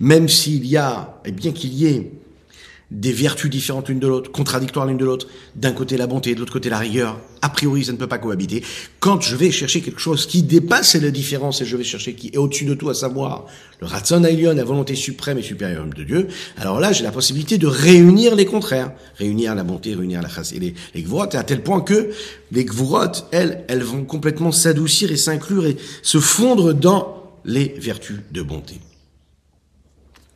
[0.00, 2.12] Même s'il y a, et bien qu'il y ait
[2.90, 6.40] des vertus différentes l'une de l'autre, contradictoires l'une de l'autre, d'un côté la bonté, de
[6.40, 8.62] l'autre côté la rigueur, a priori ça ne peut pas cohabiter.
[9.00, 12.28] Quand je vais chercher quelque chose qui dépasse la différence et je vais chercher qui
[12.28, 13.46] est au-dessus de tout, à savoir
[13.80, 17.66] le Ratson la volonté suprême et supérieure de Dieu, alors là j'ai la possibilité de
[17.66, 21.80] réunir les contraires, réunir la bonté, réunir la chasse et les, les à tel point
[21.80, 22.10] que
[22.52, 28.20] les gvurot, elles, elles vont complètement s'adoucir et s'inclure et se fondre dans les vertus
[28.30, 28.80] de bonté.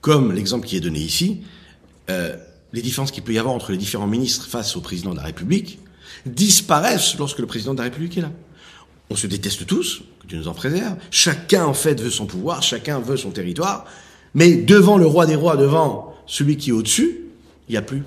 [0.01, 1.43] Comme l'exemple qui est donné ici,
[2.11, 2.37] euh,
[2.73, 5.25] les différences qu'il peut y avoir entre les différents ministres face au président de la
[5.25, 5.79] République
[6.27, 8.33] disparaissent lorsque le président de la République est là.
[9.11, 10.97] On se déteste tous, que Dieu nous en préserve.
[11.11, 13.87] Chacun, en fait, veut son pouvoir, chacun veut son territoire.
[14.35, 17.21] Mais devant le roi des rois, devant celui qui est au-dessus,
[17.69, 18.03] il n'y a plus.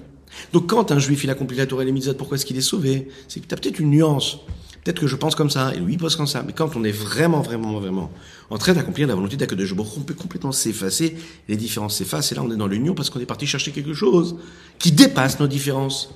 [0.53, 2.61] Donc quand un juif, il accomplit la Torah et les mitzvot, pourquoi est-ce qu'il est
[2.61, 3.09] sauvé?
[3.27, 4.39] C'est que tu as peut-être une nuance.
[4.83, 6.41] Peut-être que je pense comme ça, et lui pense comme ça.
[6.41, 8.11] Mais quand on est vraiment, vraiment, vraiment
[8.49, 11.15] en train d'accomplir la volonté d'Akadosh on peut complètement s'effacer,
[11.47, 13.93] les différences s'effacent, et là on est dans l'union parce qu'on est parti chercher quelque
[13.93, 14.37] chose
[14.79, 16.13] qui dépasse nos différences.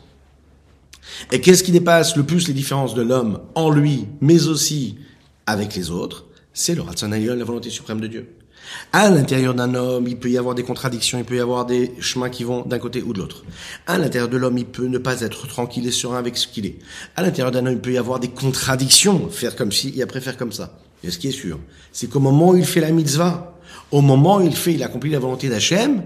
[1.32, 4.98] Et qu'est-ce qui dépasse le plus les différences de l'homme en lui, mais aussi
[5.46, 6.26] avec les autres?
[6.52, 8.36] C'est le Ratzanayon, la volonté suprême de Dieu.
[8.92, 11.94] À l'intérieur d'un homme, il peut y avoir des contradictions, il peut y avoir des
[12.00, 13.44] chemins qui vont d'un côté ou de l'autre.
[13.88, 16.66] À l'intérieur de l'homme, il peut ne pas être tranquille et serein avec ce qu'il
[16.66, 16.80] est.
[17.16, 20.22] À l'intérieur d'un homme, il peut y avoir des contradictions, faire comme ci et après
[20.22, 20.78] faire comme ça.
[21.04, 21.60] Et ce qui est sûr,
[21.92, 23.56] c'est qu'au moment où il fait la mitzvah,
[23.92, 26.04] au moment où il fait, il accomplit la volonté d'Hachem,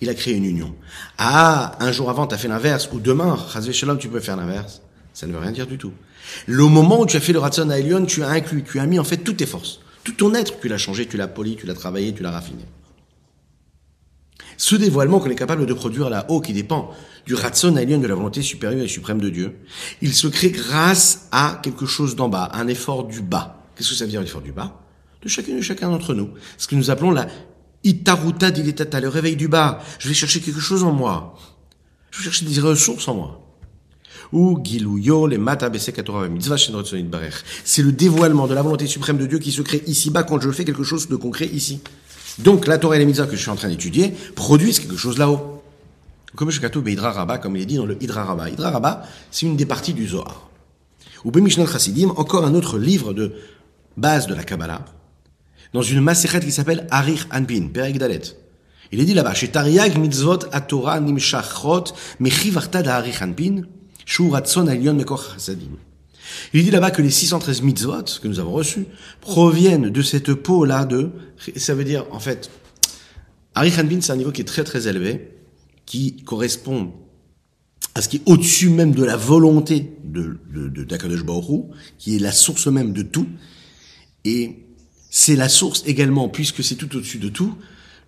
[0.00, 0.74] il a créé une union.
[1.18, 3.36] Ah, un jour avant, tu as fait l'inverse, ou demain,
[3.72, 4.80] Shalom, tu peux faire l'inverse.
[5.12, 5.92] Ça ne veut rien dire du tout.
[6.46, 8.86] Le moment où tu as fait le Ratzon à Elion, tu as inclus, tu as
[8.86, 9.80] mis en fait toutes tes forces.
[10.04, 12.64] Tout ton être, tu l'as changé, tu l'as poli, tu l'as travaillé, tu l'as raffiné.
[14.56, 16.94] Ce dévoilement qu'on est capable de produire là-haut, qui dépend
[17.26, 19.58] du ratson alien de la volonté supérieure et suprême de Dieu,
[20.02, 23.62] il se crée grâce à quelque chose d'en bas, un effort du bas.
[23.74, 24.80] Qu'est-ce que ça veut dire l'effort du bas?
[25.22, 26.30] De chacun de chacun d'entre nous.
[26.56, 27.26] Ce que nous appelons la
[27.84, 29.82] itaruta diletata, le réveil du bas.
[29.98, 31.38] Je vais chercher quelque chose en moi.
[32.10, 33.49] Je vais chercher des ressources en moi
[34.32, 34.58] ou
[36.30, 36.56] mitzvah
[37.64, 40.50] C'est le dévoilement de la volonté suprême de Dieu qui se crée ici-bas quand je
[40.50, 41.80] fais quelque chose de concret ici.
[42.38, 45.18] Donc la Torah et les mitzvahs que je suis en train d'étudier produisent quelque chose
[45.18, 45.62] là-haut.
[46.36, 48.48] Comme je Hydra Rabba, comme il est dit dans le Hydra Rabba.
[48.48, 50.48] Hydra Rabba, c'est une des parties du Zohar.
[51.24, 53.32] Ou Bemishnal Chassidim, encore un autre livre de
[53.96, 54.84] base de la Kabbalah,
[55.74, 58.22] dans une maserhet qui s'appelle Arich Anpin, Perek Dalet.
[58.92, 63.62] Il est dit là-bas, chez Tariag mitzvot atora nimshachot mechivarta da Arich Anpin,
[66.52, 68.86] il dit là-bas que les 613 mitzvot que nous avons reçus
[69.20, 71.10] proviennent de cette peau-là de,
[71.56, 72.50] ça veut dire, en fait,
[73.54, 75.36] Ari Hanbin, c'est un niveau qui est très très élevé,
[75.86, 76.92] qui correspond
[77.94, 81.24] à ce qui est au-dessus même de la volonté de, de, de d'Akadosh
[81.98, 83.26] qui est la source même de tout.
[84.24, 84.66] Et
[85.10, 87.54] c'est la source également, puisque c'est tout au-dessus de tout,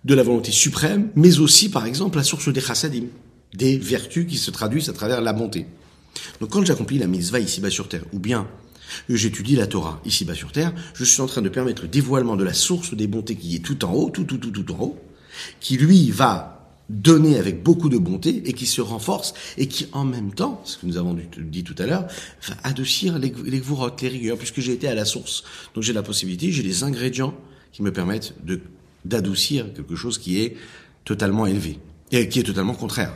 [0.05, 3.05] de la volonté suprême, mais aussi, par exemple, la source des chassadim,
[3.53, 5.67] des vertus qui se traduisent à travers la bonté.
[6.39, 8.47] Donc quand j'accomplis la mitzvah ici-bas sur terre, ou bien
[9.09, 12.43] j'étudie la Torah ici-bas sur terre, je suis en train de permettre le dévoilement de
[12.43, 14.99] la source des bontés qui est tout en haut, tout, tout, tout, tout en haut,
[15.59, 16.53] qui lui va
[16.89, 20.77] donner avec beaucoup de bonté et qui se renforce et qui en même temps, ce
[20.77, 22.07] que nous avons dit tout à l'heure,
[22.47, 25.43] va adoucir les, les les rigueurs, puisque j'ai été à la source.
[25.73, 27.33] Donc j'ai la possibilité, j'ai les ingrédients
[27.71, 28.35] qui me permettent
[29.05, 30.57] d'adoucir quelque chose qui est
[31.05, 31.79] totalement élevé
[32.11, 33.13] et qui est totalement contraire.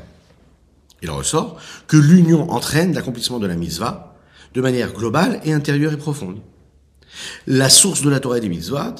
[1.01, 4.15] Il en ressort que l'union entraîne l'accomplissement de la mitzvah
[4.53, 6.41] de manière globale et intérieure et profonde.
[7.45, 8.95] La source de la Torah des mitzvot,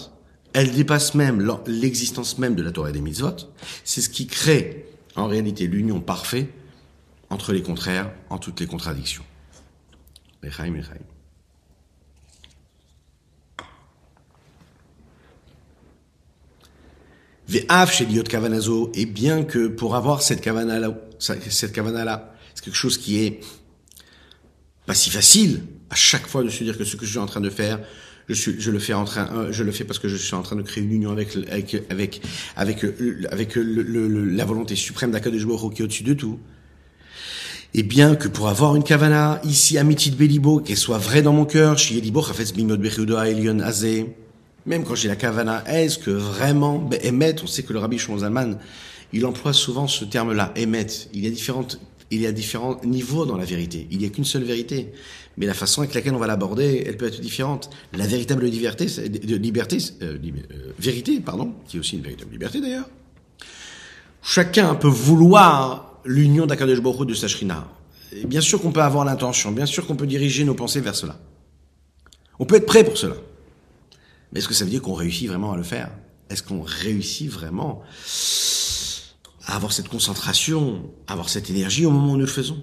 [0.54, 3.36] elle dépasse même l'existence même de la Torah des mitzvot.
[3.84, 6.50] C'est ce qui crée en réalité l'union parfaite
[7.30, 9.24] entre les contraires, en toutes les contradictions.
[17.90, 20.80] Chez Kavanazo, et bien que pour avoir cette kavana
[21.20, 23.40] cette kavana là, c'est quelque chose qui est
[24.86, 27.26] pas si facile à chaque fois de se dire que ce que je suis en
[27.26, 27.80] train de faire,
[28.28, 30.36] je suis, je le fais en train, euh, je le fais parce que je suis
[30.36, 32.22] en train de créer une union avec avec avec
[32.56, 36.40] avec euh, avec le, la volonté suprême d'Akadosh Baruch qui est au-dessus de tout.
[37.74, 41.34] Et bien que pour avoir une kavana ici à Mitit Belibo, qu'elle soit vraie dans
[41.34, 41.76] mon cœur,
[44.66, 48.58] même quand j'ai la kavana, est-ce que vraiment, émet, on sait que le rabbi Shimon
[49.14, 50.88] il emploie souvent ce terme-là, émet.
[51.14, 51.80] Il y a différentes
[52.10, 53.88] Il y a différents niveaux dans la vérité.
[53.92, 54.92] Il n'y a qu'une seule vérité.
[55.38, 57.70] Mais la façon avec laquelle on va l'aborder, elle peut être différente.
[57.94, 59.08] La véritable liberté, euh,
[60.02, 62.90] euh, vérité, pardon, qui est aussi une véritable liberté d'ailleurs.
[64.24, 67.28] Chacun peut vouloir l'union d'Akadosh Baruch de sa
[68.14, 70.96] Et bien sûr qu'on peut avoir l'intention, bien sûr qu'on peut diriger nos pensées vers
[70.96, 71.20] cela.
[72.40, 73.16] On peut être prêt pour cela.
[74.32, 75.92] Mais est-ce que ça veut dire qu'on réussit vraiment à le faire?
[76.30, 77.84] Est-ce qu'on réussit vraiment?
[79.48, 82.62] À avoir cette concentration, à avoir cette énergie au moment où nous le faisons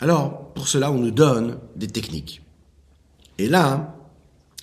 [0.00, 2.42] Alors, pour cela, on nous donne des techniques.
[3.38, 3.94] Et là,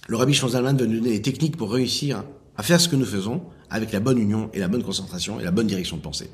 [0.08, 2.24] le Rabbi Schwanzalman veut nous donner des techniques pour réussir
[2.58, 5.44] à faire ce que nous faisons avec la bonne union et la bonne concentration et
[5.44, 6.30] la bonne direction de pensée.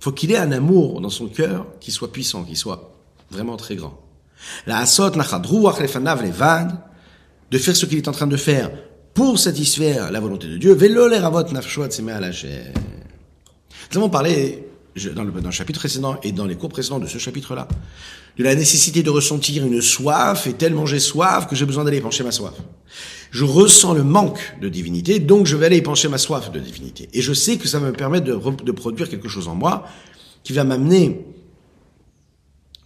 [0.00, 2.94] Faut qu'il ait un amour dans son cœur qui soit puissant, qui soit
[3.30, 4.00] vraiment très grand.
[4.66, 4.78] La
[7.50, 8.70] de faire ce qu'il est en train de faire
[9.20, 10.74] pour satisfaire la volonté de Dieu.
[10.74, 10.98] Nous
[13.98, 14.64] avons parlé
[15.14, 17.68] dans le, dans le chapitre précédent et dans les cours précédents de ce chapitre-là,
[18.38, 21.98] de la nécessité de ressentir une soif, et tellement j'ai soif que j'ai besoin d'aller
[21.98, 22.54] épancher ma soif.
[23.30, 27.10] Je ressens le manque de divinité, donc je vais aller épancher ma soif de divinité.
[27.12, 29.86] Et je sais que ça va me permettre de, de produire quelque chose en moi
[30.44, 31.26] qui va m'amener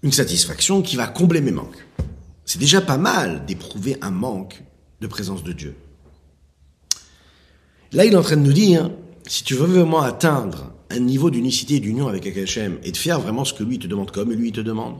[0.02, 1.86] une satisfaction qui va combler mes manques.
[2.44, 4.64] C'est déjà pas mal d'éprouver un manque
[5.00, 5.76] de présence de Dieu.
[7.94, 8.90] Là, il est en train de nous dire,
[9.26, 13.20] si tu veux vraiment atteindre un niveau d'unicité et d'union avec Akashem et de faire
[13.20, 14.96] vraiment ce que lui te demande comme lui te demande,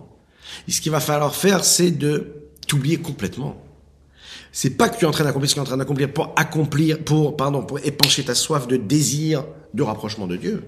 [0.69, 2.35] ce qu'il va falloir faire, c'est de
[2.69, 3.61] t'oublier complètement.
[4.53, 6.13] C'est pas que tu es en train d'accomplir ce que tu es en train d'accomplir
[6.13, 10.63] pour accomplir, pour, pardon, pour épancher ta soif de désir de rapprochement de Dieu.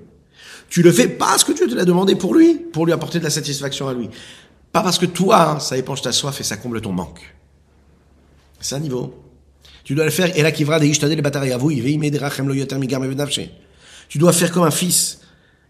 [0.69, 3.25] Tu le fais parce que Dieu te l'a demandé pour lui, pour lui apporter de
[3.25, 4.11] la satisfaction à lui.
[4.73, 7.37] Pas parce que toi, hein, ça épanche ta soif et ça comble ton manque.
[8.59, 9.15] C'est un niveau.
[9.87, 10.51] Tu dois le faire, et là,
[14.09, 15.21] Tu dois faire comme un fils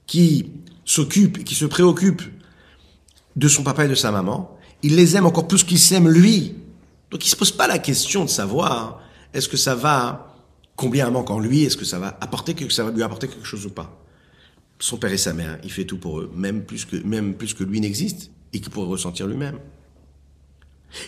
[0.07, 0.51] qui
[0.87, 2.23] s'occupe, qui se préoccupe
[3.37, 4.57] de son papa et de sa maman.
[4.83, 6.55] Il les aime encore plus qu'il s'aime lui.
[7.11, 9.03] Donc il se pose pas la question de savoir
[9.35, 10.35] est-ce que ça va
[10.77, 13.47] combler un manque en lui, est-ce que ça va apporter ça va lui apporter quelque
[13.47, 14.03] chose ou pas
[14.79, 17.55] son père et sa mère, il fait tout pour eux, même plus que, même plus
[17.55, 19.59] que lui n'existe, et qu'il pourrait ressentir lui-même.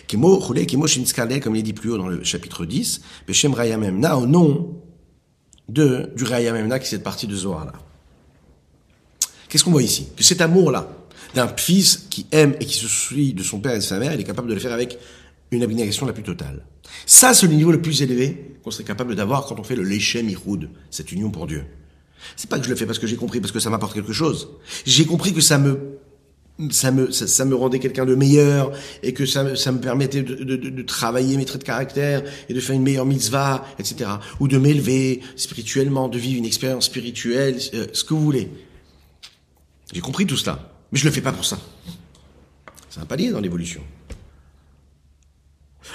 [0.07, 4.81] Comme il est dit plus haut dans le chapitre 10, Beshem Rayamemna, au nom
[5.67, 7.73] de, du Rayamemna qui est cette partie de Zohar là.
[9.47, 10.07] Qu'est-ce qu'on voit ici?
[10.15, 10.87] Que cet amour-là,
[11.33, 14.13] d'un fils qui aime et qui se suit de son père et de sa mère,
[14.13, 14.99] il est capable de le faire avec
[15.51, 16.63] une abnégation la plus totale.
[17.05, 19.83] Ça, c'est le niveau le plus élevé qu'on serait capable d'avoir quand on fait le
[19.83, 21.65] Lechem Ihoud, cette union pour Dieu.
[22.35, 24.13] C'est pas que je le fais parce que j'ai compris, parce que ça m'apporte quelque
[24.13, 24.49] chose.
[24.85, 25.98] J'ai compris que ça me
[26.71, 30.35] ça me ça, me rendait quelqu'un de meilleur et que ça, ça me permettait de,
[30.35, 34.09] de, de, travailler mes traits de caractère et de faire une meilleure mitzvah, etc.
[34.39, 38.49] Ou de m'élever spirituellement, de vivre une expérience spirituelle, euh, ce que vous voulez.
[39.93, 40.59] J'ai compris tout cela,
[40.91, 41.57] mais je le fais pas pour ça.
[42.89, 43.81] C'est un palier dans l'évolution.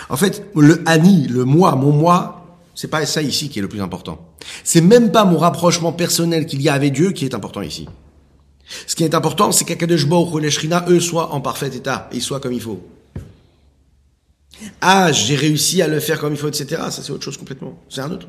[0.09, 3.69] En fait, le ani, le moi, mon moi, c'est pas ça ici qui est le
[3.69, 4.35] plus important.
[4.65, 7.87] C'est même pas mon rapprochement personnel qu'il y a avec Dieu qui est important ici.
[8.87, 12.23] Ce qui est important, c'est qu'Akadosh Baruch et Shrina, eux, soient en parfait état, ils
[12.23, 12.87] soient comme il faut.
[14.81, 16.83] Ah, j'ai réussi à le faire comme il faut, etc.
[16.91, 17.79] Ça, c'est autre chose complètement.
[17.89, 18.29] C'est un autre.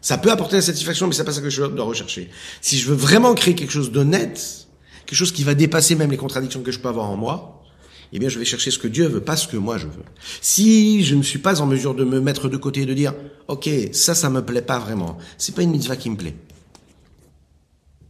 [0.00, 2.30] Ça peut apporter la satisfaction, mais c'est pas ça que je dois rechercher.
[2.60, 4.66] Si je veux vraiment créer quelque chose d'honnête,
[5.04, 7.64] quelque chose qui va dépasser même les contradictions que je peux avoir en moi,
[8.12, 10.04] eh bien, je vais chercher ce que Dieu veut, pas ce que moi je veux.
[10.40, 13.14] Si je ne suis pas en mesure de me mettre de côté et de dire,
[13.48, 16.36] ok, ça, ça me plaît pas vraiment, c'est pas une mitzvah qui me plaît.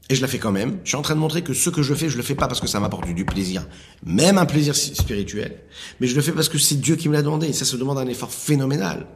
[0.09, 0.79] Et je la fais quand même.
[0.85, 2.47] Je suis en train de montrer que ce que je fais, je le fais pas
[2.47, 3.67] parce que ça m'apporte du plaisir,
[4.05, 5.57] même un plaisir spirituel,
[6.01, 7.49] mais je le fais parce que c'est Dieu qui me l'a demandé.
[7.49, 9.07] Et ça se demande un effort phénoménal.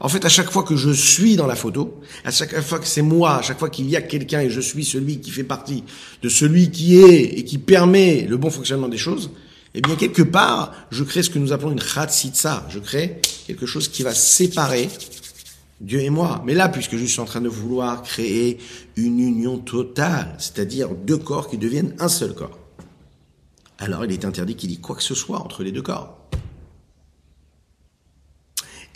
[0.00, 2.86] En fait, à chaque fois que je suis dans la photo, à chaque fois que
[2.86, 5.44] c'est moi, à chaque fois qu'il y a quelqu'un et je suis celui qui fait
[5.44, 5.84] partie
[6.22, 9.30] de celui qui est et qui permet le bon fonctionnement des choses,
[9.74, 12.66] eh bien, quelque part, je crée ce que nous appelons une chatzitza.
[12.70, 14.88] Je crée quelque chose qui va séparer
[15.80, 16.42] Dieu et moi.
[16.46, 18.58] Mais là, puisque je suis en train de vouloir créer
[18.96, 22.58] une union totale, c'est-à-dire deux corps qui deviennent un seul corps,
[23.78, 26.18] alors il est interdit qu'il y ait quoi que ce soit entre les deux corps.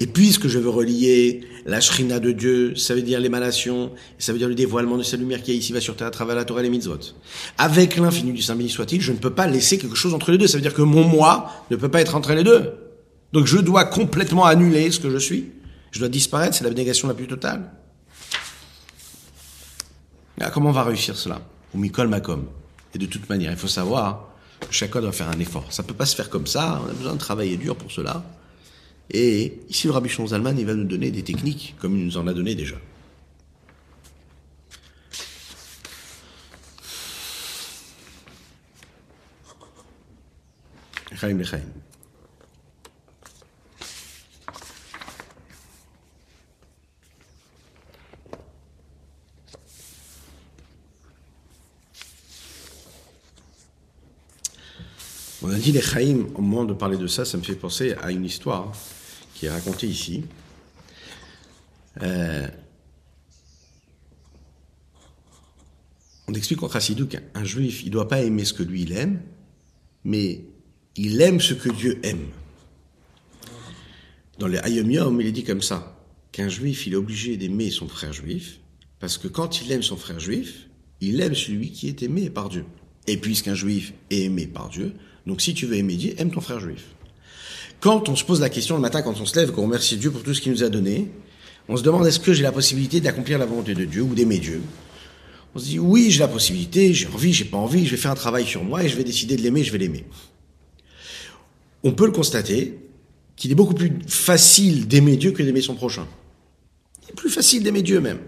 [0.01, 4.39] Et puisque je veux relier la shrina de Dieu, ça veut dire l'émanation, ça veut
[4.39, 6.45] dire le dévoilement de sa lumière qui est ici va sur terre à travers la
[6.45, 7.01] Torah et les mitzvot.
[7.59, 10.39] Avec l'infini du Saint béni soit-il, je ne peux pas laisser quelque chose entre les
[10.39, 10.47] deux.
[10.47, 12.74] Ça veut dire que mon moi ne peut pas être entre les deux.
[13.33, 15.47] Donc je dois complètement annuler ce que je suis.
[15.91, 17.70] Je dois disparaître, c'est l'abnégation la plus totale.
[20.53, 21.41] Comment on va réussir cela?
[21.74, 22.47] Ou Mikol Makom.
[22.95, 24.28] Et de toute manière, il faut savoir
[24.61, 25.72] que chacun doit faire un effort.
[25.72, 28.22] Ça peut pas se faire comme ça, on a besoin de travailler dur pour cela.
[29.11, 32.26] Et ici, le Rabbi Zalman, il va nous donner des techniques, comme il nous en
[32.26, 32.76] a donné déjà.
[41.16, 41.61] Chaim.
[55.49, 57.95] On a dit les Chaim, au moment de parler de ça, ça me fait penser
[58.03, 58.71] à une histoire
[59.35, 60.25] qui est racontée ici.
[62.03, 62.47] Euh,
[66.27, 68.93] on explique en Chassidou qu'un juif, il ne doit pas aimer ce que lui il
[68.93, 69.23] aime,
[70.05, 70.45] mais
[70.97, 72.27] il aime ce que Dieu aime.
[74.39, 75.99] Dans les Hayom Yom, il est dit comme ça,
[76.31, 78.61] qu'un juif, il est obligé d'aimer son frère juif,
[78.99, 80.69] parce que quand il aime son frère juif,
[81.01, 82.67] il aime celui qui est aimé par Dieu.
[83.09, 84.93] Et puisqu'un juif est aimé par Dieu,
[85.27, 86.85] donc si tu veux aimer Dieu, aime ton frère juif.
[87.81, 90.11] Quand on se pose la question le matin, quand on se lève, qu'on remercie Dieu
[90.11, 91.09] pour tout ce qu'il nous a donné,
[91.69, 94.39] on se demande est-ce que j'ai la possibilité d'accomplir la volonté de Dieu ou d'aimer
[94.39, 94.61] Dieu?
[95.55, 98.11] On se dit oui, j'ai la possibilité, j'ai envie, j'ai pas envie, je vais faire
[98.11, 100.05] un travail sur moi et je vais décider de l'aimer, je vais l'aimer.
[101.83, 102.79] On peut le constater
[103.37, 106.07] qu'il est beaucoup plus facile d'aimer Dieu que d'aimer son prochain.
[107.05, 108.19] Il est plus facile d'aimer Dieu même.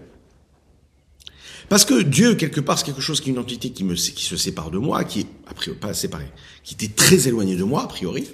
[1.69, 4.25] Parce que Dieu, quelque part, c'est quelque chose qui est une entité qui, me, qui
[4.25, 6.25] se sépare de moi, qui est, a priori, pas séparé,
[6.63, 8.27] qui était très éloigné de moi, a priori.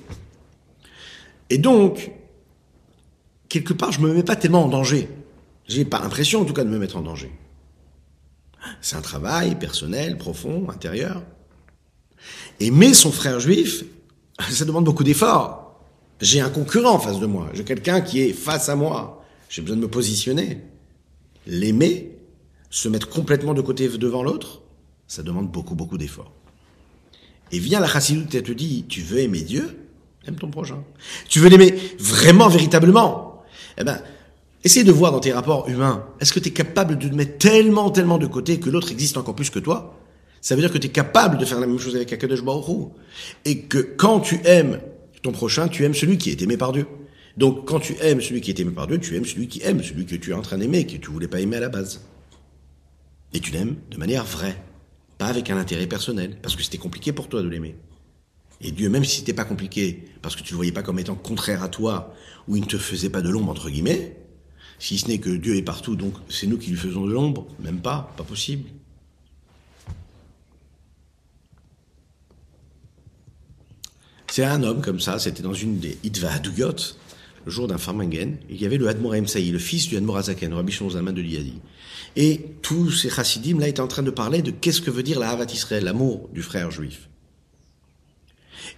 [1.50, 2.12] Et donc,
[3.50, 5.10] quelque part, je me mets pas tellement en danger.
[5.68, 7.32] J'ai pas l'impression, en tout cas, de me mettre en danger.
[8.82, 11.24] C'est un travail personnel, profond, intérieur.
[12.60, 13.84] Aimer son frère juif,
[14.50, 15.80] ça demande beaucoup d'efforts.
[16.20, 17.50] J'ai un concurrent en face de moi.
[17.54, 19.24] J'ai quelqu'un qui est face à moi.
[19.50, 20.62] J'ai besoin de me positionner.
[21.46, 22.17] L'aimer,
[22.70, 24.62] se mettre complètement de côté devant l'autre,
[25.08, 26.32] ça demande beaucoup, beaucoup d'efforts.
[27.52, 29.78] Et vient la chassidoute et te dit, tu veux aimer Dieu,
[30.28, 30.84] aime ton prochain.
[31.30, 33.44] Tu veux l'aimer vraiment, véritablement.
[33.78, 34.02] Eh ben,
[34.64, 37.38] essaye de voir dans tes rapports humains, est-ce que tu es capable de te mettre
[37.38, 39.98] tellement, tellement de côté que l'autre existe encore plus que toi?
[40.42, 42.90] Ça veut dire que tu es capable de faire la même chose avec Akadosh Baruch
[43.46, 44.80] Et que quand tu aimes
[45.24, 46.86] ton prochain, tu aimes celui qui est aimé par Dieu.
[47.38, 49.84] Donc quand tu aimes celui qui est aimé par Dieu, tu aimes celui qui aime,
[49.84, 52.02] celui que tu es en train d'aimer, que tu voulais pas aimer à la base.
[53.34, 54.64] Et tu l'aimes de manière vraie,
[55.18, 57.76] pas avec un intérêt personnel, parce que c'était compliqué pour toi de l'aimer.
[58.62, 61.16] Et Dieu, même si c'était pas compliqué, parce que tu le voyais pas comme étant
[61.16, 62.14] contraire à toi,
[62.48, 64.18] ou il ne te faisait pas de l'ombre, entre guillemets,
[64.80, 67.48] si ce n'est que Dieu est partout, donc c'est nous qui lui faisons de l'ombre,
[67.60, 68.70] même pas, pas possible.
[74.32, 76.76] C'est un homme comme ça, c'était dans une des Itva Haduyot,
[77.48, 80.54] le jour d'un Farmangen, il y avait le Hadmor Saï, le fils du Hadmor Azaken,
[80.54, 81.62] Rabbi Shonzaman de Liadi.
[82.18, 85.18] Et tous ces chassidim là étaient en train de parler de qu'est-ce que veut dire
[85.18, 87.08] la Havat Israël, l'amour du frère juif.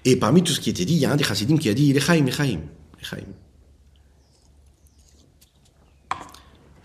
[0.05, 1.73] Et parmi tout ce qui était dit, il y a un des chassidim qui a
[1.73, 2.59] dit Lechaim, Lechaim,
[2.99, 3.25] Lechaim.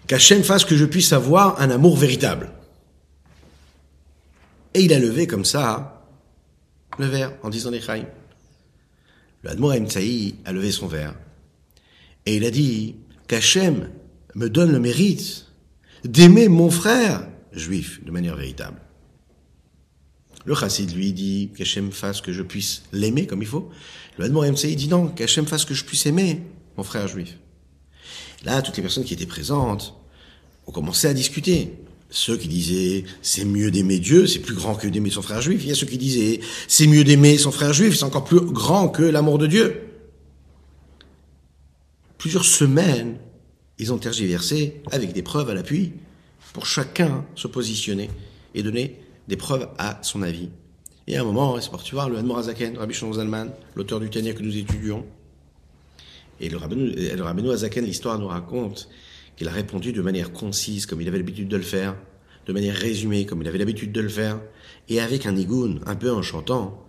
[0.07, 2.51] Qu'Hachem fasse que je puisse avoir un amour véritable.
[4.72, 6.03] Et il a levé comme ça
[6.99, 8.07] le verre en disant Lechaim.
[9.43, 11.14] Le Admor Saï a levé son verre.
[12.27, 12.97] Et il a dit
[13.29, 13.91] qu'Hachem
[14.35, 15.47] me donne le mérite
[16.05, 18.81] d'aimer mon frère juif de manière véritable.
[20.45, 23.70] Le chassid lui dit qu'Hachem fasse que je puisse l'aimer comme il faut.
[24.18, 26.43] Le Admor MCI dit non, qu'Hachem fasse que je puisse aimer
[26.77, 27.39] mon frère juif.
[28.45, 29.95] Là, toutes les personnes qui étaient présentes
[30.66, 31.72] ont commencé à discuter.
[32.11, 35.62] Ceux qui disaient c'est mieux d'aimer Dieu, c'est plus grand que d'aimer son frère juif.
[35.64, 38.41] Il y a ceux qui disaient c'est mieux d'aimer son frère juif, c'est encore plus
[38.41, 39.81] grand que l'amour de Dieu.
[42.25, 43.18] Plusieurs semaines
[43.79, 45.93] ils ont tergiversé avec des preuves à l'appui
[46.55, 48.09] pour chacun se positionner
[48.55, 48.99] et donner
[49.29, 50.49] des preuves à son avis.
[51.07, 54.43] Et à un moment, c'est tu voir le Azaken, Rabbi Zalman, l'auteur du Tania que
[54.43, 55.05] nous étudions.
[56.41, 58.89] Et le Rabbeinu Azaken, l'histoire nous raconte
[59.37, 61.95] qu'il a répondu de manière concise, comme il avait l'habitude de le faire,
[62.47, 64.41] de manière résumée, comme il avait l'habitude de le faire,
[64.89, 66.84] et avec un igoun, un peu en chantant,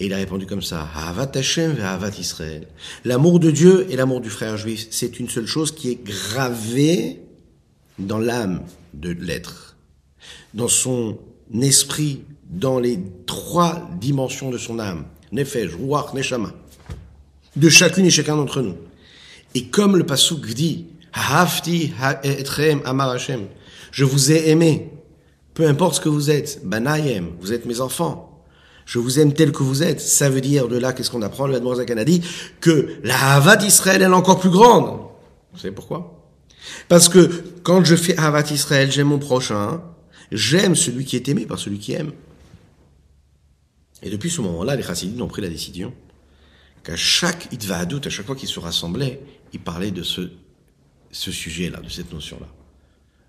[0.00, 2.68] et il a répondu comme ça, Havat Hashem Havat Israël.
[3.04, 7.20] L'amour de Dieu et l'amour du frère juif, c'est une seule chose qui est gravée
[7.98, 8.62] dans l'âme
[8.94, 9.76] de l'être,
[10.54, 11.18] dans son
[11.60, 16.52] esprit, dans les trois dimensions de son âme, Nefesh, Ruach, Neshama,
[17.56, 18.76] de chacune et chacun d'entre nous.
[19.54, 21.92] Et comme le Pasuk dit, Hafti
[22.22, 23.46] Etchem Amar Hashem,
[23.90, 24.90] je vous ai aimé,
[25.54, 28.37] peu importe ce que vous êtes, Banayem, vous êtes mes enfants,
[28.88, 30.00] je vous aime tel que vous êtes.
[30.00, 32.22] Ça veut dire de là, qu'est-ce qu'on apprend Le Admorazakan a dit
[32.58, 35.00] que la Havat d'Israël est encore plus grande.
[35.52, 36.26] Vous savez pourquoi?
[36.88, 39.82] Parce que quand je fais Havat Israël, j'aime mon prochain,
[40.32, 42.12] j'aime celui qui est aimé par celui qui aime.
[44.02, 45.92] Et depuis ce moment-là, les chassidim ont pris la décision
[46.82, 49.20] qu'à chaque Idvahadut, à chaque fois qu'il se rassemblait,
[49.52, 50.30] il parlait de ce,
[51.10, 52.48] ce sujet-là, de cette notion-là.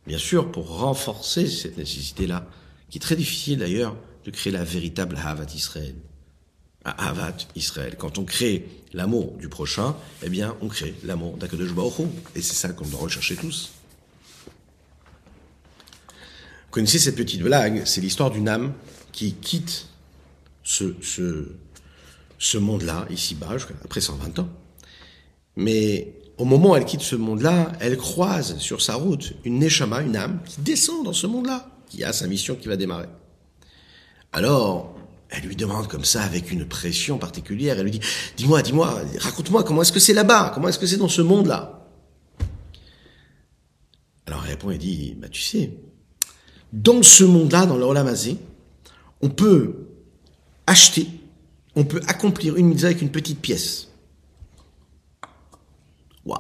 [0.08, 2.48] Bien sûr, pour renforcer cette nécessité-là,
[2.90, 5.96] qui est très difficile d'ailleurs, de créer la véritable Havat Israël.
[6.86, 7.96] Havat Israël.
[7.98, 12.56] Quand on crée l'amour du prochain, eh bien, on crée l'amour d'Akadosh Baruch Et c'est
[12.56, 13.72] ça qu'on doit rechercher tous.
[16.66, 18.74] Vous connaissez cette petite blague C'est l'histoire d'une âme
[19.12, 19.88] qui quitte
[20.64, 21.52] ce, ce,
[22.38, 24.50] ce monde-là, ici-bas, après 120 ans.
[25.56, 30.02] Mais au moment où elle quitte ce monde-là, elle croise sur sa route une Neshama,
[30.02, 33.08] une âme, qui descend dans ce monde-là, qui a sa mission qui va démarrer.
[34.32, 34.96] Alors,
[35.30, 38.02] elle lui demande comme ça, avec une pression particulière, elle lui dit,
[38.38, 40.52] dis-moi, dis-moi, raconte-moi, comment est-ce que c'est là-bas?
[40.54, 41.88] Comment est-ce que c'est dans ce monde-là?
[44.26, 45.74] Alors elle répond et dit, bah tu sais,
[46.72, 48.38] dans ce monde-là, dans le Olamazé,
[49.22, 49.88] on peut
[50.68, 51.08] acheter,
[51.76, 53.88] on peut accomplir une mitzvah avec une petite pièce.
[56.26, 56.38] Waouh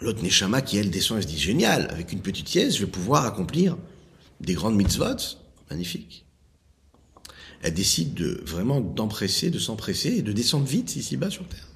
[0.00, 2.90] L'autre Neshama qui, elle, descend et se dit, génial, avec une petite pièce, je vais
[2.90, 3.76] pouvoir accomplir
[4.40, 5.36] des grandes mitzvot.
[5.70, 6.26] Magnifique.
[7.62, 11.68] Elle décide de vraiment d'empresser, de s'empresser et de descendre vite ici-bas sur Terre.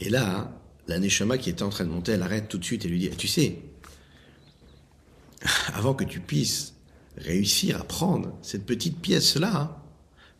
[0.00, 2.84] Et là, la Neshama qui était en train de monter, elle arrête tout de suite
[2.84, 3.58] et lui dit, tu sais,
[5.74, 6.74] avant que tu puisses
[7.16, 9.82] réussir à prendre cette petite pièce-là,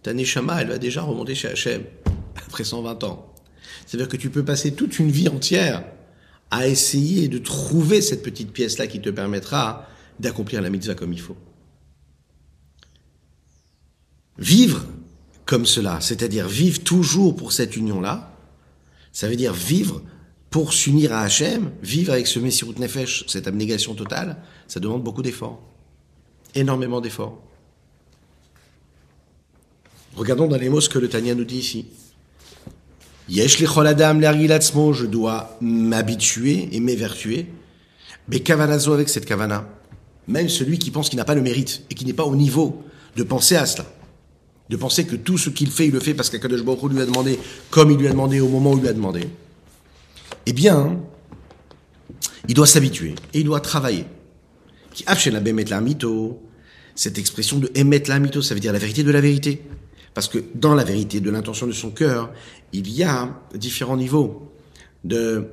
[0.03, 1.83] ta Neshama, elle va déjà remonter chez Hachem,
[2.47, 3.35] après 120 ans.
[3.85, 5.85] C'est-à-dire que tu peux passer toute une vie entière
[6.51, 9.89] à essayer de trouver cette petite pièce-là qui te permettra
[10.21, 11.37] d'accomplir la mitzvah comme il faut.
[14.39, 14.85] Vivre
[15.45, 18.33] comme cela, c'est-à-dire vivre toujours pour cette union-là,
[19.13, 20.03] ça veut dire vivre
[20.51, 25.23] pour s'unir à Hachem, vivre avec ce Messirut Nefesh, cette abnégation totale, ça demande beaucoup
[25.23, 25.63] d'efforts.
[26.55, 27.41] Énormément d'efforts.
[30.17, 31.87] Regardons dans les mots ce que le Tanya nous dit ici.
[33.29, 37.47] Yesh je dois m'habituer et m'évertuer.
[38.29, 39.69] Mais kavanazo avec cette kavana.
[40.27, 42.83] Même celui qui pense qu'il n'a pas le mérite et qui n'est pas au niveau
[43.17, 43.85] de penser à cela.
[44.69, 47.07] De penser que tout ce qu'il fait, il le fait parce qu'Akadosh Baruch lui a
[47.07, 47.39] demandé
[47.71, 49.29] comme il lui a demandé au moment où il lui a demandé.
[50.47, 51.01] Eh bien,
[52.49, 54.07] il doit s'habituer et il doit travailler.
[54.93, 55.05] Qui.
[56.95, 59.63] Cette expression de émettre la mito, ça veut dire la vérité de la vérité.
[60.15, 62.33] Parce que dans la vérité de l'intention de son cœur,
[62.73, 64.51] il y a différents niveaux
[65.05, 65.45] de,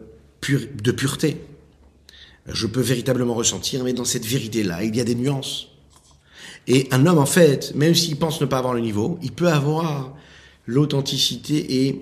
[0.49, 1.41] de pureté.
[2.47, 5.67] Je peux véritablement ressentir, mais dans cette vérité-là, il y a des nuances.
[6.67, 9.49] Et un homme, en fait, même s'il pense ne pas avoir le niveau, il peut
[9.49, 10.15] avoir
[10.65, 12.01] l'authenticité et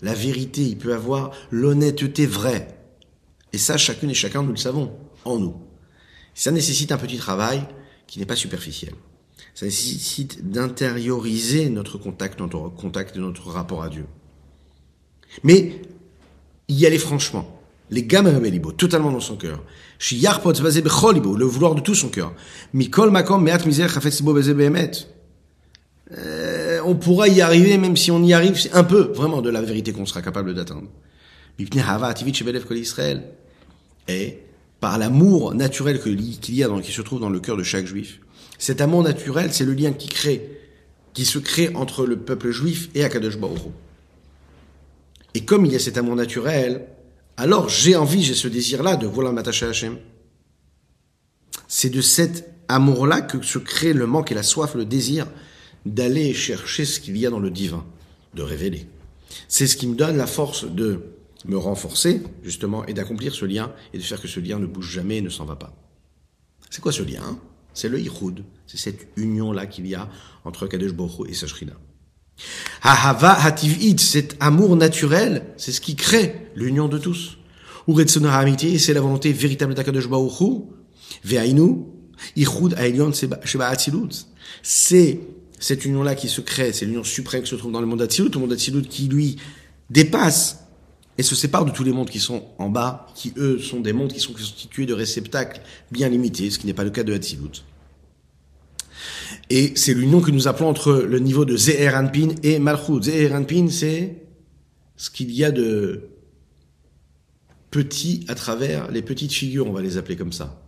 [0.00, 2.68] la vérité, il peut avoir l'honnêteté vraie.
[3.52, 4.92] Et ça, chacune et chacun, nous le savons,
[5.24, 5.54] en nous.
[6.34, 7.62] Ça nécessite un petit travail
[8.06, 8.94] qui n'est pas superficiel.
[9.54, 14.06] Ça nécessite d'intérioriser notre contact, notre contact notre rapport à Dieu.
[15.42, 15.82] Mais
[16.68, 17.61] y aller franchement.
[17.92, 18.40] Les gammes
[18.78, 19.62] totalement dans son cœur.
[20.00, 22.32] Le vouloir de tout son cœur.
[26.18, 29.50] Euh, on pourra y arriver, même si on y arrive, c'est un peu, vraiment, de
[29.50, 30.88] la vérité qu'on sera capable d'atteindre.
[34.08, 34.38] Et
[34.80, 37.84] par l'amour naturel qu'il y a, dans, qui se trouve dans le cœur de chaque
[37.84, 38.20] juif,
[38.58, 40.48] cet amour naturel, c'est le lien qui crée,
[41.12, 43.60] qui se crée entre le peuple juif et Akadosh Baruch
[45.34, 46.86] Et comme il y a cet amour naturel,
[47.42, 49.98] alors j'ai envie, j'ai ce désir-là de vouloir m'attacher à Hachem.
[51.66, 55.26] C'est de cet amour-là que se crée le manque et la soif, le désir
[55.84, 57.84] d'aller chercher ce qu'il y a dans le divin,
[58.34, 58.86] de révéler.
[59.48, 61.00] C'est ce qui me donne la force de
[61.44, 64.92] me renforcer, justement, et d'accomplir ce lien, et de faire que ce lien ne bouge
[64.92, 65.74] jamais et ne s'en va pas.
[66.70, 67.40] C'est quoi ce lien
[67.74, 70.08] c'est le Yichud, c'est cette union-là qu'il y a
[70.44, 71.72] entre Kadesh Baruch et Sashrina.
[72.82, 77.38] Hahava hativit, cet amour naturel, c'est ce qui crée l'union de tous.
[77.88, 80.64] Uretzona amitié, c'est la volonté véritable d'Akadosh Baruch
[81.24, 81.84] Ve'ainu,
[82.36, 84.26] Yichud Aelion Sheba Atzilut.
[84.62, 85.20] C'est
[85.58, 88.30] cette union-là qui se crée, c'est l'union suprême qui se trouve dans le monde d'Atzilut,
[88.34, 89.36] le monde d'Atzilut qui lui
[89.90, 90.58] dépasse
[91.18, 93.92] et se sépare de tous les mondes qui sont en bas, qui eux sont des
[93.92, 95.60] mondes qui sont constitués de réceptacles
[95.90, 97.62] bien limités, ce qui n'est pas le cas de Hatzilut.
[99.50, 103.02] Et c'est l'union que nous appelons entre le niveau de Zeher Anpin et Malchut.
[103.02, 104.16] Zeher Anpin, c'est
[104.96, 106.08] ce qu'il y a de
[107.70, 110.62] petit à travers les petites figures, on va les appeler comme ça.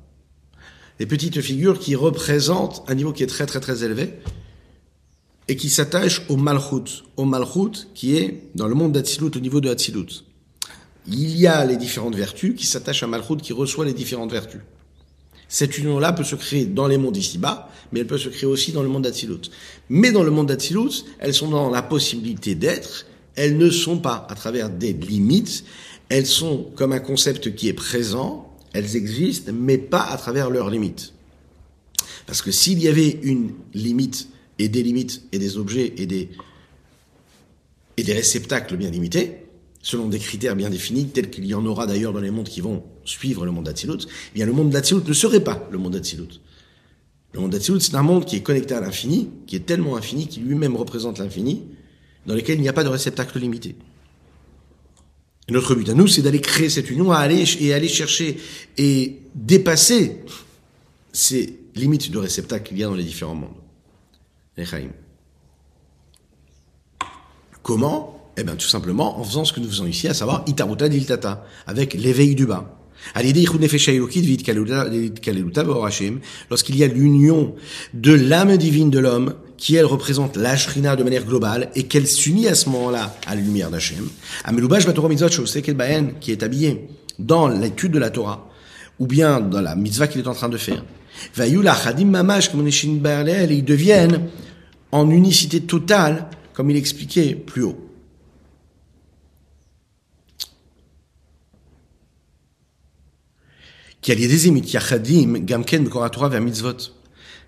[0.99, 4.15] Les petites figures qui représentent un niveau qui est très très très élevé
[5.49, 7.05] et qui s'attachent au Malchut.
[7.17, 10.25] Au Malchut qui est dans le monde d'Atzilut, au niveau de Hatzilut
[11.07, 14.63] il y a les différentes vertus qui s'attachent à Malchut qui reçoit les différentes vertus.
[15.55, 18.73] Cette union-là peut se créer dans les mondes ici-bas, mais elle peut se créer aussi
[18.73, 19.53] dans le monde d'Atsilut.
[19.89, 24.27] Mais dans le monde d'Atsilut, elles sont dans la possibilité d'être, elles ne sont pas
[24.29, 25.65] à travers des limites,
[26.09, 30.71] elles sont comme un concept qui est présent, elles existent, mais pas à travers leurs
[30.71, 31.13] limites.
[32.27, 34.27] Parce que s'il y avait une limite
[34.59, 36.31] et des limites et des objets et des,
[37.97, 39.47] et des réceptacles bien limités,
[39.83, 42.61] selon des critères bien définis, tels qu'il y en aura d'ailleurs dans les mondes qui
[42.61, 45.93] vont suivre le monde d'Atsilut, eh bien le monde d'Atsilut ne serait pas le monde
[45.93, 46.41] d'Atsilut.
[47.33, 50.29] Le monde d'Atsilut, c'est un monde qui est connecté à l'infini, qui est tellement infini,
[50.29, 51.63] qui lui-même représente l'infini,
[52.27, 53.77] dans lequel il n'y a pas de réceptacle limité.
[55.49, 58.39] Notre but à nous, c'est d'aller créer cette union, à aller et aller chercher
[58.79, 60.23] et dépasser
[61.13, 63.51] ces limites de réceptacle qu'il y a dans les différents mondes.
[67.63, 68.33] Comment?
[68.37, 71.47] Eh bien, tout simplement en faisant ce que nous faisons ici, à savoir Itaruta Diltata,
[71.67, 72.79] avec l'éveil du bas.
[76.51, 77.55] Lorsqu'il y a l'union
[77.93, 82.49] de l'âme divine de l'homme, qui elle représente la de manière globale, et qu'elle s'unit
[82.49, 84.09] à ce moment-là à la lumière d'Hachem,
[86.21, 86.89] qui est habillé
[87.19, 88.51] dans l'étude de la Torah,
[88.99, 90.85] ou bien dans la mitzvah qu'il est en train de faire,
[91.39, 94.29] ils deviennent
[94.93, 97.84] en unicité totale, comme il expliquait plus haut.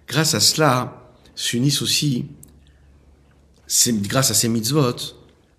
[0.08, 2.24] Grâce à cela, s'unissent aussi,
[4.08, 4.96] grâce à ces mitzvot,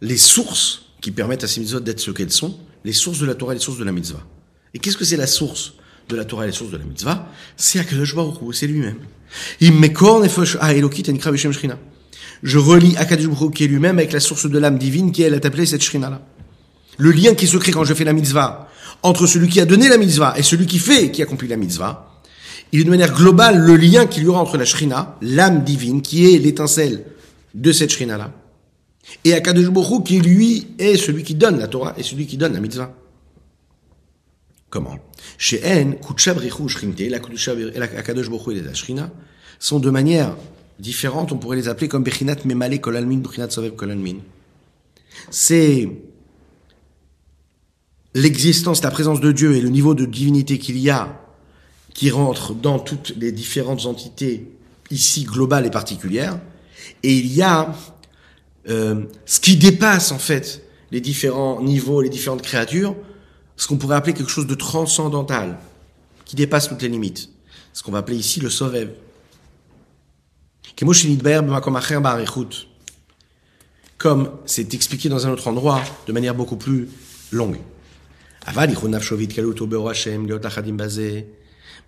[0.02, 3.36] les sources qui permettent à ces mitzvot d'être ce qu'elles sont, les sources de la
[3.36, 4.26] Torah et les sources de la mitzvah.
[4.74, 5.74] Et qu'est-ce que c'est la source
[6.10, 7.30] de la Torah et les sources de la mitzvah?
[7.58, 8.98] C'est Akadosh Baruch c'est lui-même.
[12.43, 15.36] Je relis Akadosh Baruch qui est lui-même avec la source de l'âme divine qui elle
[15.36, 16.22] est appelée cette shrina-là.
[16.98, 18.68] Le lien qui se crée quand je fais la mitzvah
[19.04, 22.22] entre celui qui a donné la mitzvah et celui qui fait, qui accomplit la mitzvah,
[22.72, 26.02] il est de manière globale le lien qu'il y aura entre la shrina, l'âme divine,
[26.02, 27.06] qui est l'étincelle
[27.54, 28.34] de cette shrina-là,
[29.24, 32.54] et Akadosh Baruch qui lui est celui qui donne la Torah et celui qui donne
[32.54, 32.93] la mitzvah.
[34.70, 34.98] Comment?
[35.38, 39.10] Chez En, Kutshabrichu Shrinte, la Akadosh Baruch et la shrina
[39.60, 40.36] sont de manière
[40.78, 44.18] différente, on pourrait les appeler comme Bechinat Memale Kolalmin, Bechinat Sovev Kolalmin.
[45.32, 45.89] C'est
[48.18, 51.22] l'existence, la présence de Dieu et le niveau de divinité qu'il y a
[51.93, 54.51] qui rentre dans toutes les différentes entités
[54.91, 56.39] ici globales et particulières,
[57.03, 57.74] et il y a
[58.70, 62.95] euh, ce qui dépasse en fait les différents niveaux, les différentes créatures,
[63.55, 65.57] ce qu'on pourrait appeler quelque chose de transcendantal,
[66.26, 67.30] qui dépasse toutes les limites,
[67.74, 68.91] ce qu'on va appeler ici le Sovev.
[73.97, 76.88] Comme c'est expliqué dans un autre endroit de manière beaucoup plus
[77.32, 77.57] longue.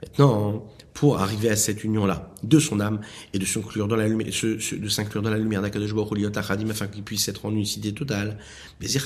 [0.01, 2.99] Maintenant, pour arriver à cette union-là, de son âme,
[3.34, 7.45] et de s'inclure dans la lumière, de s'inclure dans la lumière afin qu'il puisse être
[7.45, 8.38] en unicité totale,
[8.82, 8.99] il faut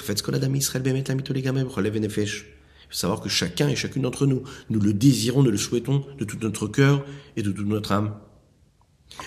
[2.89, 6.37] savoir que chacun et chacune d'entre nous, nous le désirons, nous le souhaitons de tout
[6.41, 8.13] notre cœur et de toute notre âme.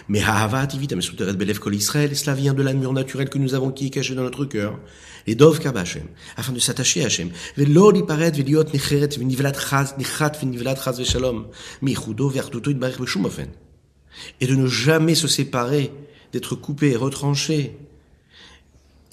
[0.08, 0.22] Mais
[1.72, 4.78] Israël, cela vient de l'amour naturel que nous avons qui est caché dans notre cœur.
[5.26, 6.04] Et Dov Kabashem,
[6.36, 7.30] afin de s'attacher à Hachem.
[7.58, 7.66] Et
[14.46, 15.92] de ne jamais se séparer,
[16.32, 17.76] d'être coupé, retranché,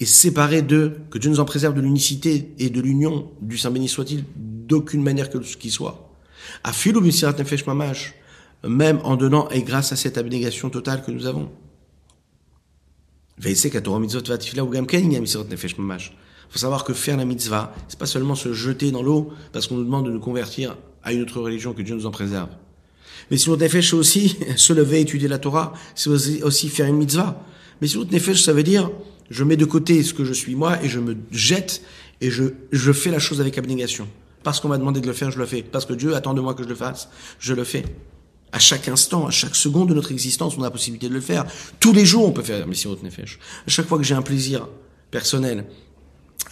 [0.00, 3.70] et séparé de, que Dieu nous en préserve de l'unicité et de l'union du Saint
[3.70, 6.10] béni soit-il, d'aucune manière que ce qui soit.
[6.62, 8.14] Afilu nefesh mamash,
[8.66, 11.50] même en donnant et grâce à cette abnégation totale que nous avons.
[13.42, 13.56] Il
[16.50, 19.76] faut savoir que faire la mitzvah, c'est pas seulement se jeter dans l'eau parce qu'on
[19.76, 22.48] nous demande de nous convertir à une autre religion que Dieu nous en préserve.
[23.30, 27.42] Mais si nefesh, c'est aussi se lever, étudier la Torah, c'est aussi faire une mitzvah.
[27.80, 28.90] Mais si nefesh, ça veut dire,
[29.30, 31.82] je mets de côté ce que je suis moi et je me jette
[32.20, 34.06] et je, je fais la chose avec abnégation.
[34.42, 35.62] Parce qu'on m'a demandé de le faire, je le fais.
[35.62, 37.08] Parce que Dieu attend de moi que je le fasse,
[37.40, 37.84] je le fais.
[38.54, 41.20] À chaque instant, à chaque seconde de notre existence, on a la possibilité de le
[41.20, 41.44] faire.
[41.80, 43.40] Tous les jours, on peut faire Messirot Nefesh.
[43.66, 44.68] À chaque fois que j'ai un plaisir
[45.10, 45.66] personnel,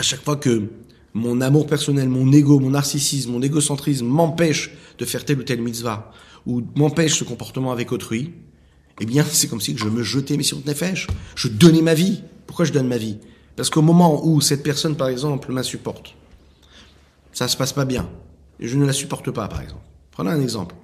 [0.00, 0.64] à chaque fois que
[1.14, 5.62] mon amour personnel, mon ego, mon narcissisme, mon égocentrisme m'empêche de faire telle ou telle
[5.62, 6.10] mitzvah,
[6.44, 8.32] ou m'empêche ce comportement avec autrui,
[9.00, 11.06] eh bien, c'est comme si je me jetais Messirot Nefesh.
[11.36, 12.22] Je donnais ma vie.
[12.48, 13.18] Pourquoi je donne ma vie?
[13.54, 16.16] Parce qu'au moment où cette personne, par exemple, m'insupporte,
[17.32, 18.10] ça se passe pas bien,
[18.58, 19.84] et je ne la supporte pas, par exemple.
[20.10, 20.74] Prenons un exemple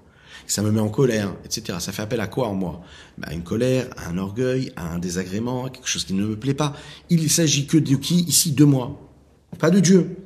[0.52, 1.78] ça me met en colère, etc.
[1.80, 2.80] Ça fait appel à quoi en moi?
[3.18, 6.36] Bah, Une colère, à un orgueil, à un désagrément, à quelque chose qui ne me
[6.36, 6.74] plaît pas.
[7.10, 8.22] Il s'agit que de qui?
[8.22, 8.98] Ici, de moi.
[9.58, 10.16] Pas de Dieu.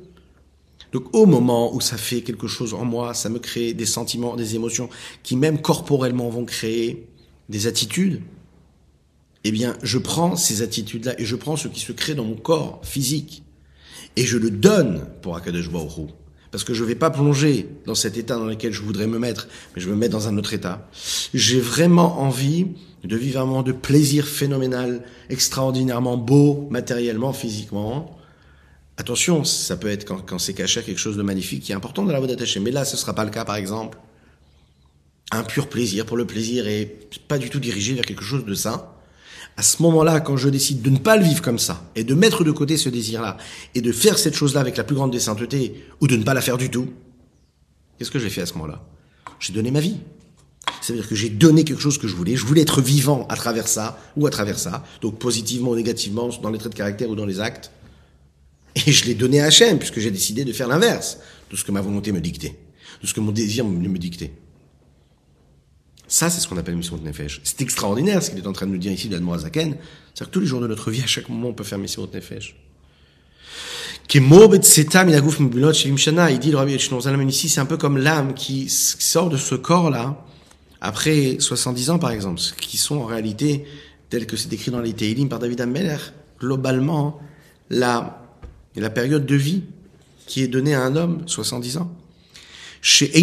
[0.93, 4.35] Donc au moment où ça fait quelque chose en moi, ça me crée des sentiments,
[4.35, 4.89] des émotions
[5.23, 7.07] qui même corporellement vont créer
[7.49, 8.21] des attitudes,
[9.43, 12.35] eh bien je prends ces attitudes-là et je prends ce qui se crée dans mon
[12.35, 13.43] corps physique
[14.15, 16.09] et je le donne pour Akadosh Baruch
[16.53, 19.17] parce que je ne vais pas plonger dans cet état dans lequel je voudrais me
[19.17, 20.87] mettre, mais je me mettre dans un autre état.
[21.33, 22.67] J'ai vraiment envie
[23.03, 25.01] de vivre un moment de plaisir phénoménal,
[25.31, 28.19] extraordinairement beau, matériellement, physiquement.
[28.97, 32.11] Attention, ça peut être quand, c'est caché quelque chose de magnifique qui est important dans
[32.11, 32.59] la voie d'attaché.
[32.59, 33.97] Mais là, ce ne sera pas le cas, par exemple.
[35.31, 38.53] Un pur plaisir pour le plaisir et pas du tout dirigé vers quelque chose de
[38.53, 38.87] sain
[39.55, 42.15] à ce moment-là, quand je décide de ne pas le vivre comme ça, et de
[42.15, 43.37] mettre de côté ce désir-là,
[43.75, 46.33] et de faire cette chose-là avec la plus grande des saintetés, ou de ne pas
[46.33, 46.89] la faire du tout,
[47.97, 48.83] qu'est-ce que j'ai fait à ce moment-là?
[49.39, 49.97] J'ai donné ma vie.
[50.81, 52.35] C'est-à-dire que j'ai donné quelque chose que je voulais.
[52.35, 56.29] Je voulais être vivant à travers ça, ou à travers ça, donc positivement ou négativement,
[56.41, 57.71] dans les traits de caractère ou dans les actes.
[58.75, 61.19] Et je l'ai donné à Hachem, puisque j'ai décidé de faire l'inverse
[61.51, 62.57] de ce que ma volonté me dictait,
[63.01, 64.33] de ce que mon désir me dictait.
[66.13, 67.41] Ça, c'est ce qu'on appelle mission de Nefesh.
[67.43, 69.77] C'est extraordinaire ce qu'il est en train de nous dire ici, d'Admoazaken.
[70.13, 72.05] C'est-à-dire que tous les jours de notre vie, à chaque moment, on peut faire mission
[72.05, 72.55] de Nefesh.
[74.13, 74.21] Il
[76.39, 80.23] dit, le Rabbi ici, c'est un peu comme l'âme qui sort de ce corps-là,
[80.81, 83.65] après 70 ans, par exemple, qui sont en réalité,
[84.11, 85.97] tels que c'est décrit dans les Teilim par David Ammeler,
[86.39, 87.19] globalement,
[87.71, 88.23] la,
[88.75, 89.63] la période de vie
[90.27, 91.91] qui est donnée à un homme, 70 ans.
[92.83, 93.19] Chez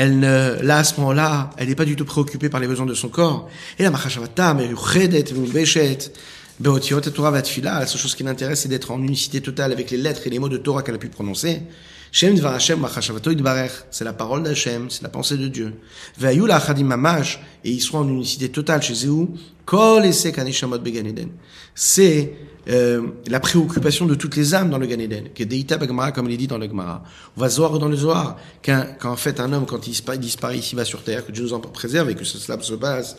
[0.00, 2.86] elle ne, là, à ce moment-là, elle n'est pas du tout préoccupée par les besoins
[2.86, 3.50] de son corps.
[3.80, 4.60] Et la machashavata, la
[7.86, 10.48] seule chose qui l'intéresse, c'est d'être en unicité totale avec les lettres et les mots
[10.48, 11.62] de Torah qu'elle a pu prononcer.
[12.12, 12.30] C'est
[14.04, 15.74] la parole d'Hachem, c'est la pensée de Dieu.
[16.22, 16.36] Et
[17.64, 19.34] ils seront en unicité totale chez Zéhou.
[21.74, 22.32] C'est
[22.70, 26.26] euh, la préoccupation de toutes les âmes dans le Gan Eden, que Deita Bagmara, comme
[26.26, 27.02] il est dit dans le Gemara.
[27.36, 31.02] On va voir dans le Zohar qu'en fait un homme, quand il disparaît ici-bas sur
[31.02, 33.16] terre, que Dieu nous en préserve et que cela se passe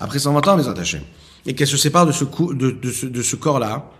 [0.00, 1.02] après 120 ans, mes attachés,
[1.44, 3.90] et qu'elle se sépare de ce, corps-là,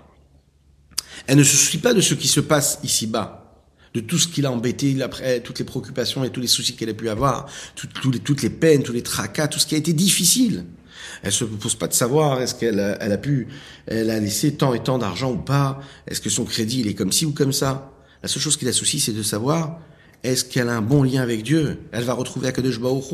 [1.27, 3.55] elle ne se soucie pas de ce qui se passe ici-bas,
[3.93, 6.91] de tout ce qu'il a embêté après, toutes les préoccupations et tous les soucis qu'elle
[6.91, 10.65] a pu avoir, toutes les peines, tous les tracas, tout ce qui a été difficile.
[11.23, 13.49] Elle se pose pas de savoir est-ce qu'elle a, pu,
[13.87, 15.81] elle a laissé tant et tant d'argent ou pas?
[16.07, 17.93] Est-ce que son crédit il est comme ci ou comme ça?
[18.23, 19.81] La seule chose qui la soucie, c'est de savoir
[20.23, 21.79] est-ce qu'elle a un bon lien avec Dieu?
[21.93, 23.05] Elle va retrouver Akadosh Baruch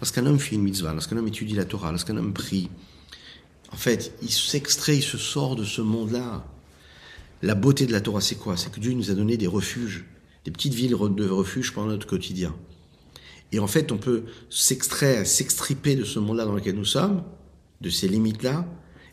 [0.00, 2.68] Lorsqu'un homme fait une mitzvah, lorsqu'un homme étudie la Torah, lorsqu'un homme prie,
[3.72, 6.44] en fait, il s'extrait, il se sort de ce monde-là.
[7.42, 8.56] La beauté de la Torah, c'est quoi?
[8.56, 10.04] C'est que Dieu nous a donné des refuges,
[10.44, 12.54] des petites villes de refuge pendant notre quotidien.
[13.52, 17.22] Et en fait, on peut s'extraire, s'extriper de ce monde-là dans lequel nous sommes,
[17.80, 18.66] de ces limites-là,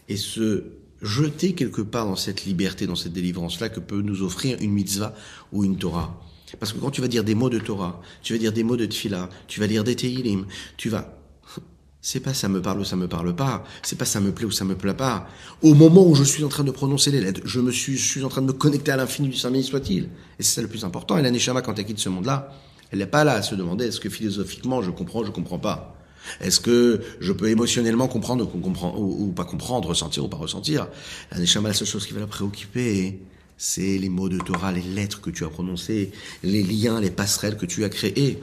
[0.10, 0.64] et se
[1.02, 5.14] jeter quelque part dans cette liberté, dans cette délivrance-là que peut nous offrir une mitzvah
[5.52, 6.22] ou une Torah.
[6.60, 8.78] Parce que quand tu vas dire des mots de Torah, tu vas dire des mots
[8.78, 10.46] de Tfila, tu vas dire des Teilim,
[10.78, 11.14] tu vas...
[12.02, 14.46] C'est pas ça me parle ou ça me parle pas, c'est pas ça me plaît
[14.46, 15.28] ou ça me plaît pas.
[15.62, 18.08] Au moment où je suis en train de prononcer les lettres, je me suis, je
[18.08, 20.04] suis en train de me connecter à l'infini du Saint soit-il.
[20.40, 21.18] Et c'est ça le plus important.
[21.18, 22.54] Et la Neshama, quand elle quitte ce monde-là,
[22.92, 25.96] elle n'est pas là à se demander est-ce que philosophiquement je comprends, je comprends pas?
[26.42, 30.88] Est-ce que je peux émotionnellement comprendre ou, pas comprendre, ressentir ou pas ressentir?
[31.32, 33.22] La Neshama, la seule chose qui va la préoccuper,
[33.58, 36.12] c'est les mots de Torah, les lettres que tu as prononcées,
[36.44, 38.40] les liens, les passerelles que tu as créées.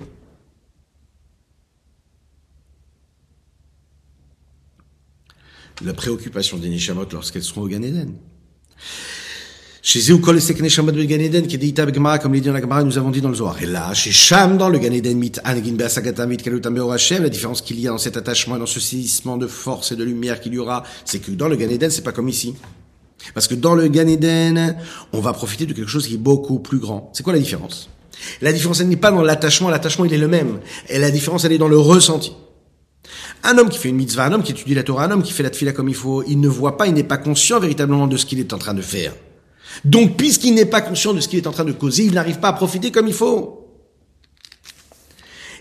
[5.85, 8.15] La préoccupation des Neshamot lorsqu'elles seront au Gan Eden.
[9.87, 12.63] Chez Zéou Kol Sekne Shambat Gan Eden, qui est dit Gemara, comme dit dans la
[12.63, 13.63] Gemara, nous avons dit dans le Zohar.
[13.63, 17.29] Et là, chez Sham, dans le Gan Eden, mit Anegin Beasagata, mit Kalutam Hashem, la
[17.29, 20.03] différence qu'il y a dans cet attachement et dans ce saisissement de force et de
[20.03, 22.55] lumière qu'il y aura, c'est que dans le Gan Eden, c'est pas comme ici.
[23.35, 24.79] Parce que dans le Gan Eden,
[25.13, 27.11] on va profiter de quelque chose qui est beaucoup plus grand.
[27.13, 27.91] C'est quoi la différence?
[28.41, 30.61] La différence, elle n'est pas dans l'attachement, l'attachement, il est le même.
[30.89, 32.33] Et la différence, elle est dans le ressenti.
[33.43, 35.35] Un homme qui fait une mitzvah, un homme qui étudie la Torah, un homme qui
[35.35, 38.07] fait la tfila comme il faut, il ne voit pas, il n'est pas conscient véritablement
[38.07, 39.13] de ce qu'il est en train de faire.
[39.85, 42.39] Donc, puisqu'il n'est pas conscient de ce qu'il est en train de causer, il n'arrive
[42.39, 43.61] pas à profiter comme il faut.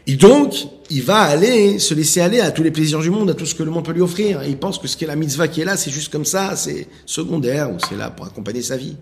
[0.05, 3.33] Et donc, il va aller se laisser aller à tous les plaisirs du monde, à
[3.33, 4.43] tout ce que le monde peut lui offrir.
[4.43, 6.55] Il pense que ce qui est la mitzvah qui est là, c'est juste comme ça,
[6.55, 8.97] c'est secondaire, ou c'est là pour accompagner sa vie.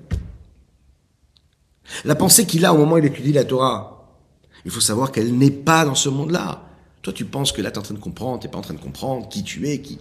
[2.06, 4.16] La pensée qu'il a au moment où il étudie la Torah,
[4.64, 6.64] il faut savoir qu'elle n'est pas dans ce monde-là.
[7.02, 8.80] Toi, tu penses que là, tu en train de comprendre, tu pas en train de
[8.80, 10.00] comprendre qui tu es, qui...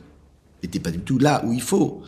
[0.71, 2.03] T'es pas du tout là où il faut.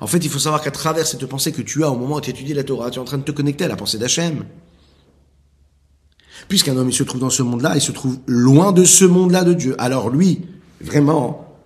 [0.00, 2.20] En fait, il faut savoir qu'à travers cette pensée que tu as au moment où
[2.20, 4.44] tu étudies la Torah, tu es en train de te connecter à la pensée d'Hachem.
[6.48, 9.44] Puisqu'un homme il se trouve dans ce monde-là, il se trouve loin de ce monde-là
[9.44, 9.74] de Dieu.
[9.78, 10.42] Alors lui,
[10.80, 11.56] vraiment,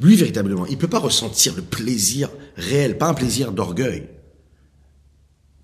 [0.00, 4.08] lui véritablement, il peut pas ressentir le plaisir réel, pas un plaisir d'orgueil.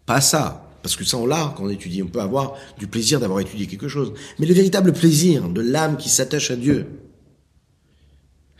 [0.05, 0.65] Pas ça.
[0.83, 2.03] Parce que ça, on l'a quand on étudie.
[2.03, 4.13] On peut avoir du plaisir d'avoir étudié quelque chose.
[4.39, 6.87] Mais le véritable plaisir de l'âme qui s'attache à Dieu,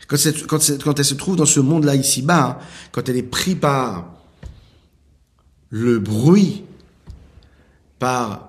[0.09, 2.59] quand, elle se trouve dans ce monde-là ici-bas,
[2.91, 4.11] quand elle est prise par
[5.69, 6.63] le bruit,
[7.99, 8.47] par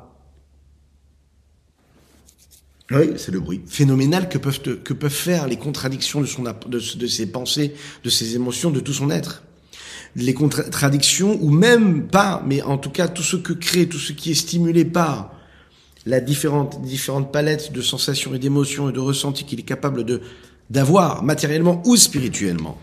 [2.90, 6.96] oui, c'est le bruit phénoménal que peuvent, que peuvent faire les contradictions de, son, de,
[6.96, 9.44] de ses pensées, de ses émotions, de tout son être.
[10.16, 14.12] Les contradictions, ou même pas, mais en tout cas tout ce que crée, tout ce
[14.12, 15.32] qui est stimulé par
[16.04, 20.20] la différente, différentes palettes de sensations et d'émotions et de ressentis qu'il est capable de
[20.70, 22.78] d'avoir matériellement ou spirituellement.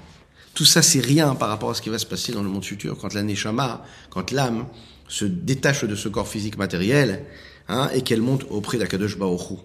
[0.53, 2.65] Tout ça, c'est rien par rapport à ce qui va se passer dans le monde
[2.65, 4.67] futur quand la neshama, quand l'âme
[5.07, 7.25] se détache de ce corps physique matériel,
[7.69, 9.59] hein, et qu'elle monte auprès d'Akadosh Baruch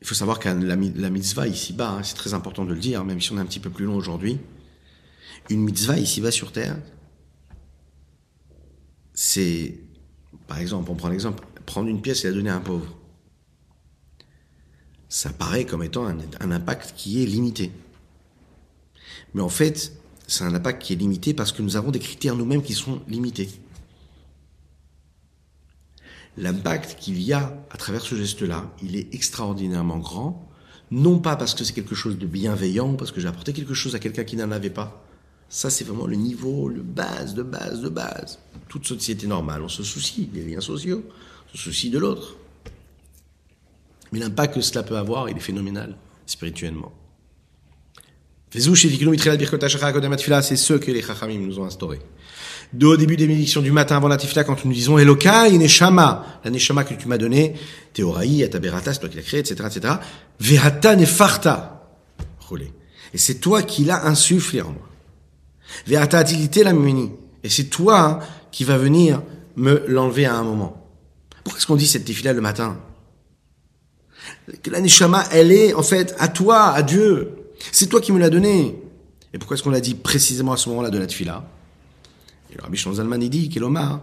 [0.00, 3.20] Il faut savoir que la, mitzvah ici-bas, hein, c'est très important de le dire, même
[3.20, 4.38] si on est un petit peu plus long aujourd'hui,
[5.48, 6.76] une mitzvah ici-bas sur Terre,
[9.14, 9.78] c'est,
[10.48, 12.86] par exemple, on prend l'exemple, prendre une pièce et la donner à un pauvre.
[15.08, 17.70] Ça paraît comme étant un, un impact qui est limité.
[19.34, 19.92] Mais en fait,
[20.26, 23.00] c'est un impact qui est limité parce que nous avons des critères nous-mêmes qui sont
[23.08, 23.48] limités
[26.36, 30.48] l'impact qu'il y a à travers ce geste-là, il est extraordinairement grand,
[30.90, 33.94] non pas parce que c'est quelque chose de bienveillant, parce que j'ai apporté quelque chose
[33.94, 35.04] à quelqu'un qui n'en avait pas.
[35.48, 38.38] Ça, c'est vraiment le niveau, le base de base de base.
[38.68, 41.02] Toute société normale, on se soucie des liens sociaux,
[41.52, 42.36] se soucie de l'autre.
[44.12, 45.96] Mais l'impact que cela peut avoir, il est phénoménal,
[46.26, 46.92] spirituellement.
[48.50, 48.68] C'est ce
[50.74, 52.00] que les Chachamim nous ont instauré
[52.72, 56.40] de au début des bénédictions du matin avant la tefila, quand nous disons Elokai Neshama,
[56.44, 57.54] la Neshama que tu m'as donnée,
[57.92, 59.94] Théoraï, Ataberata, c'est toi qui l'as créé, etc., etc.
[60.40, 61.68] Vehata Nefarta.
[63.14, 64.88] Et c'est toi qui l'as insufflé en moi.
[65.86, 66.72] Vehata Atilité la.
[67.42, 69.22] Et c'est toi qui va venir
[69.56, 70.81] me l'enlever à un moment.
[71.44, 72.78] Pourquoi est-ce qu'on dit cette tefila le matin?
[74.62, 77.30] Que la Neshama, elle est, en fait, à toi, à Dieu.
[77.72, 78.80] C'est toi qui me l'as donnée.
[79.32, 81.44] Et pourquoi est-ce qu'on l'a dit précisément à ce moment-là de la tefila?
[82.52, 84.00] Et le Rabbi Zalman dit, Kelomar,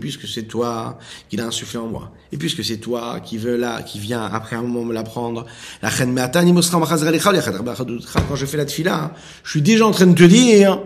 [0.00, 0.98] puisque c'est toi
[1.28, 4.56] qui l'as insufflé en moi, et puisque c'est toi qui veux là, qui vient après
[4.56, 5.44] un moment me l'apprendre,
[5.82, 5.90] quand
[8.34, 9.12] je fais la tfila,
[9.44, 10.80] je suis déjà en train de te dire,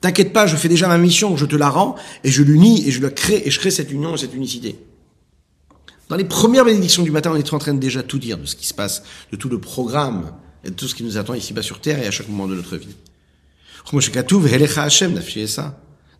[0.00, 2.90] t'inquiète pas, je fais déjà ma mission, je te la rends, et je l'unis, et
[2.90, 4.78] je la crée, et je crée cette union, cette unicité.
[6.08, 8.46] Dans les premières bénédictions du matin, on est en train de déjà tout dire de
[8.46, 10.32] ce qui se passe, de tout le programme,
[10.64, 12.54] et de tout ce qui nous attend ici-bas sur terre et à chaque moment de
[12.54, 12.94] notre vie.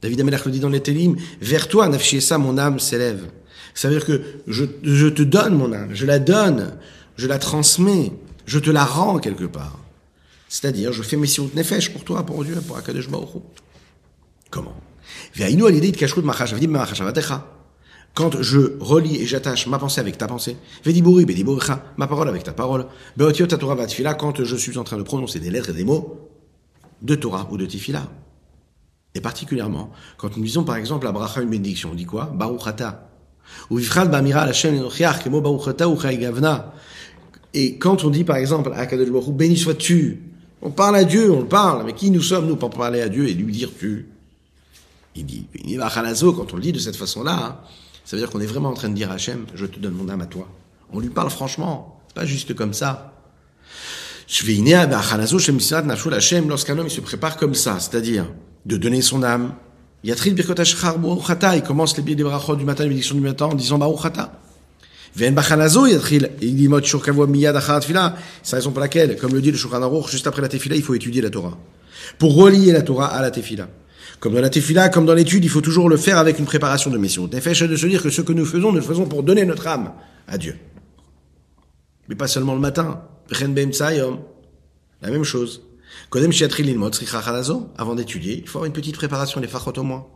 [0.03, 3.31] David Amelach le dit dans les Télim, vers toi, Nafshiesa, mon âme s'élève.
[3.75, 6.77] Ça veut dire que je, je te donne mon âme, je la donne,
[7.17, 8.13] je la transmets,
[8.47, 9.79] je te la rends quelque part.
[10.49, 13.43] C'est-à-dire, je fais mes sirut nefesh pour toi, pour Dieu, pour Akadosh Baruch
[14.57, 14.75] Comment
[18.15, 20.57] quand je relie et j'attache ma pensée avec ta pensée,
[21.99, 22.87] ma parole avec ta parole,
[23.19, 26.31] quand je suis en train de prononcer des lettres et des mots,
[27.03, 28.09] de Torah ou de Tefillah.
[29.15, 32.35] Et particulièrement, quand nous disons par exemple la bracha une bénédiction, on dit quoi?
[33.69, 33.79] Ou.
[37.53, 40.23] Et quand on dit par exemple à Kadosh Baruch béni sois-tu,
[40.63, 43.11] on parle à Dieu, on le parle, mais qui nous sommes nous pour parler à
[43.11, 44.09] Dieu et lui dire tu?
[45.17, 47.57] Il dit, quand on le dit de cette façon-là, hein,
[48.05, 49.95] ça veut dire qu'on est vraiment en train de dire à Hachem, je te donne
[49.95, 50.49] mon âme à toi.
[50.93, 53.13] On lui parle franchement, pas juste comme ça.
[56.49, 58.27] Lorsqu'un homme il se prépare comme ça, c'est-à-dire
[58.65, 59.55] de donner son âme,
[60.05, 60.15] il
[61.67, 64.41] commence les biais des brachot du matin, les bénédictions du matin en disant Baruchata.
[65.17, 65.43] C'est la
[68.53, 71.23] raison pour laquelle, comme le dit le Shulchan juste après la tefila, il faut étudier
[71.23, 71.57] la Torah.
[72.19, 73.67] Pour relier la Torah à la tefila.
[74.21, 76.91] Comme dans la tefila, comme dans l'étude, il faut toujours le faire avec une préparation
[76.91, 77.29] de mission.
[77.29, 79.67] Nefesh de se dire que ce que nous faisons, nous le faisons pour donner notre
[79.67, 79.93] âme
[80.27, 80.57] à Dieu.
[82.09, 83.03] Mais pas seulement le matin.
[85.03, 85.63] La même chose.
[87.77, 90.07] Avant d'étudier, il faut avoir une petite préparation, des fachot au moins.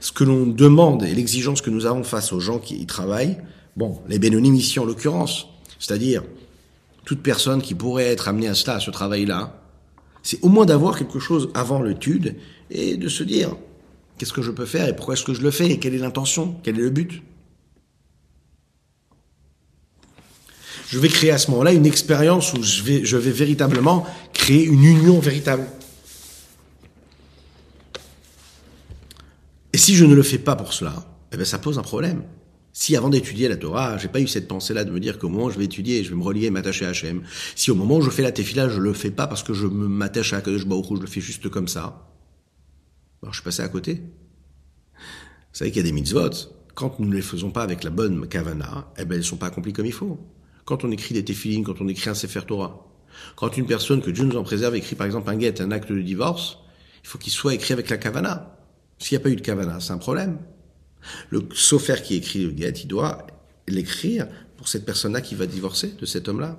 [0.00, 3.38] Ce que l'on demande et l'exigence que nous avons face aux gens qui y travaillent,
[3.76, 6.22] bon, les bénonymes ici en l'occurrence, c'est-à-dire
[7.04, 9.60] toute personne qui pourrait être amenée à cela, à ce travail-là,
[10.22, 12.36] c'est au moins d'avoir quelque chose avant l'étude
[12.70, 13.56] et de se dire
[14.18, 15.98] qu'est-ce que je peux faire et pourquoi est-ce que je le fais et quelle est
[15.98, 17.22] l'intention, quel est le but.
[20.90, 24.64] je vais créer à ce moment-là une expérience où je vais, je vais véritablement créer
[24.64, 25.64] une union véritable.
[29.72, 32.24] Et si je ne le fais pas pour cela, eh bien ça pose un problème.
[32.72, 35.46] Si avant d'étudier la Torah, j'ai pas eu cette pensée-là de me dire qu'au moment
[35.46, 37.22] où je vais étudier, je vais me relier et m'attacher à Hachem.
[37.56, 39.66] Si au moment où je fais la tefila, je le fais pas parce que je
[39.66, 42.08] m'attache à Kadosh Baruch je le fais juste comme ça.
[43.22, 43.94] Alors je suis passé à côté.
[44.94, 46.30] Vous savez qu'il y a des mitzvot.
[46.74, 49.46] Quand nous ne les faisons pas avec la bonne kavana, eh ben, elles sont pas
[49.46, 50.18] accomplies comme il faut.
[50.64, 52.86] Quand on écrit des tefilines, quand on écrit un sefer Torah,
[53.34, 55.90] quand une personne que Dieu nous en préserve écrit par exemple un guet, un acte
[55.90, 56.58] de divorce,
[57.02, 58.56] il faut qu'il soit écrit avec la kavana.
[58.98, 60.38] S'il n'y a pas eu de kavana, c'est un problème.
[61.30, 63.26] Le sofer qui écrit le guet, il doit
[63.68, 64.26] l'écrire
[64.56, 66.58] pour cette personne-là qui va divorcer de cet homme-là.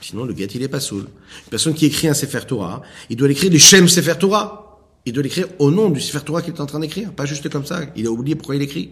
[0.00, 1.02] Sinon, le guet, il est pas saoul.
[1.04, 4.60] Une personne qui écrit un Sefer Torah, il doit l'écrire les Shem Sefer Torah.
[5.06, 7.48] Il doit l'écrire au nom du Sefer Torah qu'il est en train d'écrire, pas juste
[7.48, 7.82] comme ça.
[7.96, 8.90] Il a oublié pourquoi il écrit.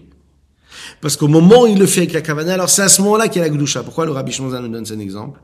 [1.00, 3.28] Parce qu'au moment où il le fait avec la Kavana, alors c'est à ce moment-là
[3.28, 3.82] qu'il y a la Gdusha.
[3.82, 5.40] Pourquoi le Rabbi Shonzan nous donne cet exemple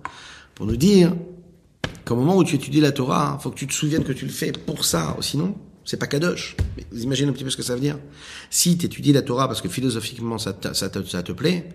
[0.54, 1.14] Pour nous dire
[2.04, 4.30] qu'au moment où tu étudies la Torah, faut que tu te souviennes que tu le
[4.30, 5.16] fais pour ça.
[5.20, 5.54] Sinon,
[5.88, 6.54] c'est pas kadosh.
[6.92, 7.98] Vous imaginez un petit peu ce que ça veut dire
[8.50, 11.70] Si tu étudies la Torah parce que philosophiquement ça te, plaît,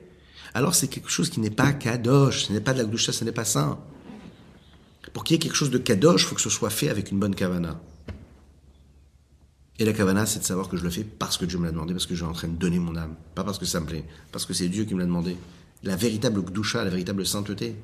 [0.54, 3.24] alors c'est quelque chose qui n'est pas kadosh, ce n'est pas de la gdusha, ce
[3.24, 3.80] n'est pas saint.
[5.14, 7.10] Pour qu'il y ait quelque chose de kadosh, il faut que ce soit fait avec
[7.10, 7.82] une bonne kavana.
[9.80, 11.72] Et la kavana, c'est de savoir que je le fais parce que Dieu me l'a
[11.72, 13.80] demandé, parce que je suis en train de donner mon âme, pas parce que ça
[13.80, 15.38] me plaît, parce que c'est Dieu qui me l'a demandé.
[15.82, 17.76] La véritable gdusha, la véritable sainteté.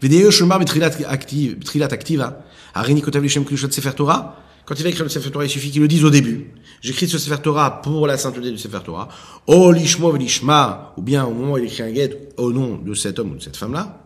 [0.00, 2.44] trilat activa.
[2.74, 4.49] Arini kotav lishem sefer Torah.
[4.70, 6.52] Quand il va écrire le Sefer Torah, il suffit qu'il le dise au début.
[6.80, 9.08] J'écris ce Sefer Torah pour la sainteté du Sefer Torah.
[9.48, 12.94] Oh lishmo lishma, ou bien au moment où il écrit un guet au nom de
[12.94, 14.00] cet homme ou de cette femme-là.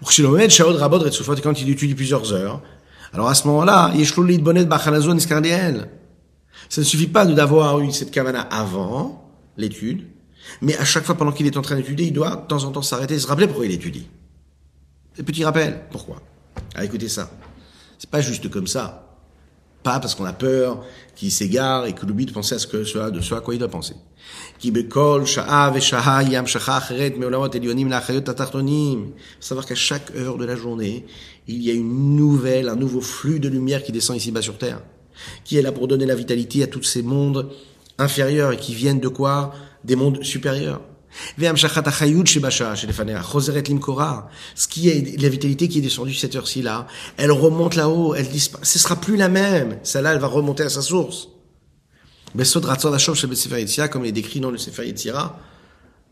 [0.00, 2.62] Ou quand il étudie plusieurs heures.
[3.12, 5.90] Alors à ce moment-là, yeshlolit bonet bachanazon iskardiel.
[6.68, 10.06] Ça ne suffit pas d'avoir eu cette kavana avant l'étude,
[10.62, 12.70] mais à chaque fois pendant qu'il est en train d'étudier, il doit de temps en
[12.70, 14.06] temps s'arrêter et se rappeler pourquoi il étudie.
[15.16, 16.22] Petit rappel, pourquoi?
[16.76, 17.28] Ah, écoutez ça.
[17.98, 19.05] C'est pas juste comme ça.
[19.86, 20.84] Pas parce qu'on a peur
[21.14, 23.54] qu'il s'égare et qu'il oublie de penser à ce que cela, de ce à quoi
[23.54, 23.94] il doit penser.
[29.38, 31.06] Savoir qu'à chaque heure de la journée,
[31.46, 34.82] il y a une nouvelle, un nouveau flux de lumière qui descend ici-bas sur Terre.
[35.44, 37.48] Qui est là pour donner la vitalité à tous ces mondes
[37.96, 39.54] inférieurs et qui viennent de quoi?
[39.84, 40.80] Des mondes supérieurs.
[44.54, 46.86] Ce qui est la vitalité qui est descendue cette heure-ci là,
[47.16, 48.64] elle remonte là-haut, elle disparaît.
[48.64, 49.78] Ce sera plus la même.
[49.82, 51.28] Celle-là, elle va remonter à sa source.
[53.90, 54.94] Comme il est décrit dans le Sefer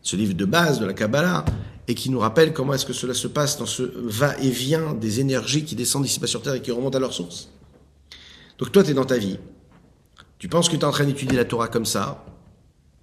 [0.01, 1.45] ce livre de base de la Kabbalah,
[1.87, 5.65] et qui nous rappelle comment est-ce que cela se passe dans ce va-et-vient des énergies
[5.65, 7.49] qui descendent ici bas sur Terre et qui remontent à leur source.
[8.57, 9.37] Donc toi, tu es dans ta vie.
[10.39, 12.25] Tu penses que tu es en train d'étudier la Torah comme ça,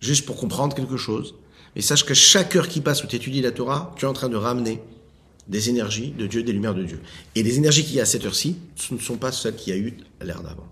[0.00, 1.34] juste pour comprendre quelque chose.
[1.74, 4.12] Et sache que chaque heure qui passe où tu étudies la Torah, tu es en
[4.12, 4.80] train de ramener
[5.48, 7.00] des énergies de Dieu, des lumières de Dieu.
[7.34, 9.74] Et les énergies qu'il y a à cette heure-ci, ce ne sont pas celles qu'il
[9.74, 10.68] y a eu à l'heure d'avant.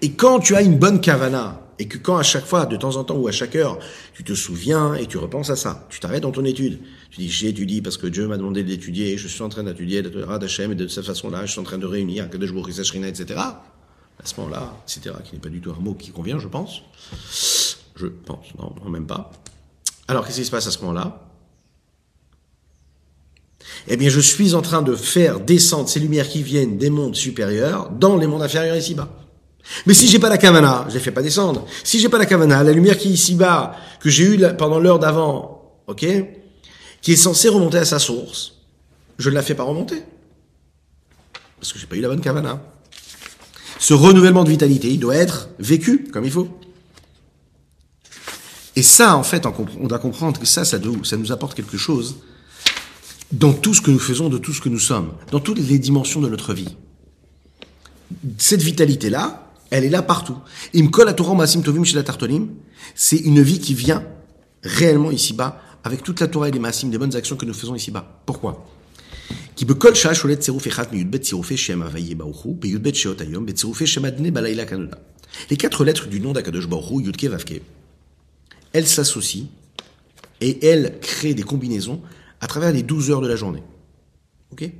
[0.00, 2.96] Et quand tu as une bonne kavana, et que quand à chaque fois, de temps
[2.96, 3.78] en temps ou à chaque heure,
[4.14, 6.78] tu te souviens et tu repenses à ça, tu t'arrêtes dans ton étude,
[7.10, 10.10] tu dis j'étudie parce que Dieu m'a demandé d'étudier, je suis en train d'étudier la
[10.10, 13.40] Torah d'Hachem et de cette façon-là, je suis en train de réunir Kadosh Baruch etc.
[13.40, 16.82] À ce moment-là, etc., qui n'est pas du tout un mot qui convient, je pense.
[17.96, 19.32] Je pense, non même pas.
[20.08, 21.28] Alors, qu'est-ce qui se passe à ce moment-là?
[23.88, 27.16] Eh bien, je suis en train de faire descendre ces lumières qui viennent des mondes
[27.16, 29.08] supérieurs dans les mondes inférieurs ici-bas.
[29.86, 31.66] Mais si j'ai pas la kavana, je les fais pas descendre.
[31.84, 34.98] Si j'ai pas la kavana, la lumière qui est ici-bas, que j'ai eue pendant l'heure
[34.98, 36.04] d'avant, ok,
[37.00, 38.54] qui est censée remonter à sa source,
[39.18, 40.02] je ne la fais pas remonter.
[41.60, 42.60] Parce que j'ai pas eu la bonne kavana.
[43.78, 46.48] Ce renouvellement de vitalité, il doit être vécu comme il faut.
[48.74, 52.16] Et ça, en fait, on doit comprendre que ça, ça, nous apporte quelque chose
[53.30, 55.78] dans tout ce que nous faisons, de tout ce que nous sommes, dans toutes les
[55.78, 56.76] dimensions de notre vie.
[58.38, 60.36] Cette vitalité-là, elle est là partout.
[60.74, 62.48] Imkol Torah Masim Tovim chez la Tartonim,
[62.94, 64.04] c'est une vie qui vient
[64.62, 67.74] réellement ici-bas, avec toute la Torah et les Masim, des bonnes actions que nous faisons
[67.74, 68.22] ici-bas.
[68.26, 68.66] Pourquoi?
[75.50, 77.62] Les quatre lettres du nom d'Akadosh Baruch Yudke Vavke,
[78.72, 79.46] elle s'associe
[80.40, 82.00] et elle crée des combinaisons
[82.40, 83.62] à travers les 12 heures de la journée.
[84.52, 84.70] Ok?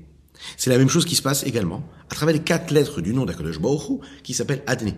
[0.57, 3.25] C'est la même chose qui se passe également à travers les quatre lettres du nom
[3.25, 4.95] d'Akadosh Baruch qui s'appelle Adne,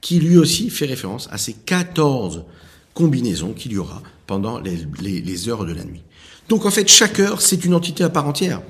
[0.00, 2.44] qui lui aussi fait référence à ces 14
[2.94, 6.02] combinaisons qu'il y aura pendant les, les, heures de la nuit.
[6.48, 8.62] Donc en fait, chaque heure, c'est une entité à part entière.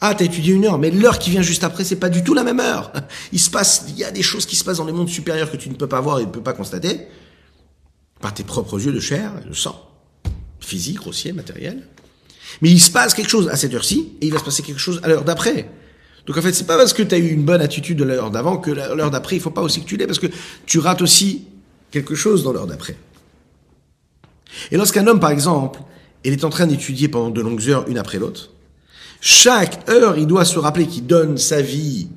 [0.00, 2.32] Ah, t'as étudié une heure, mais l'heure qui vient juste après, c'est pas du tout
[2.32, 2.90] la même heure.
[3.32, 5.52] Il se passe, il y a des choses qui se passent dans les mondes supérieurs
[5.52, 7.06] que tu ne peux pas voir et ne peux pas constater
[8.20, 9.88] par tes propres yeux de chair et de sang,
[10.60, 11.86] physique, grossier, matériel.
[12.62, 14.80] Mais il se passe quelque chose à cette heure-ci, et il va se passer quelque
[14.80, 15.70] chose à l'heure d'après.
[16.26, 18.30] Donc en fait, c'est pas parce que tu as eu une bonne attitude de l'heure
[18.30, 20.28] d'avant que l'heure d'après, il faut pas aussi que tu l'aies, parce que
[20.66, 21.46] tu rates aussi
[21.90, 22.96] quelque chose dans l'heure d'après.
[24.70, 25.80] Et lorsqu'un homme, par exemple,
[26.24, 28.50] il est en train d'étudier pendant de longues heures, une après l'autre,
[29.20, 32.08] chaque heure, il doit se rappeler qu'il donne sa vie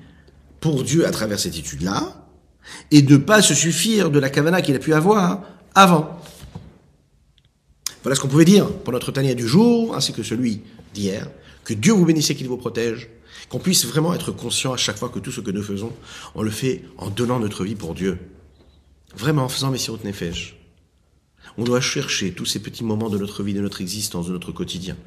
[0.59, 2.25] pour Dieu à travers cette étude-là,
[2.91, 5.41] et de pas se suffire de la kavana qu'il a pu avoir
[5.75, 6.19] avant.
[8.03, 10.61] Voilà ce qu'on pouvait dire pour notre tania du jour, ainsi que celui
[10.93, 11.29] d'hier.
[11.63, 13.09] Que Dieu vous bénisse et qu'il vous protège.
[13.49, 15.93] Qu'on puisse vraiment être conscient à chaque fois que tout ce que nous faisons,
[16.35, 18.19] on le fait en donnant notre vie pour Dieu.
[19.15, 20.57] Vraiment, en faisant Messirut Nefesh.
[21.57, 24.51] On doit chercher tous ces petits moments de notre vie, de notre existence, de notre
[24.51, 24.97] quotidien.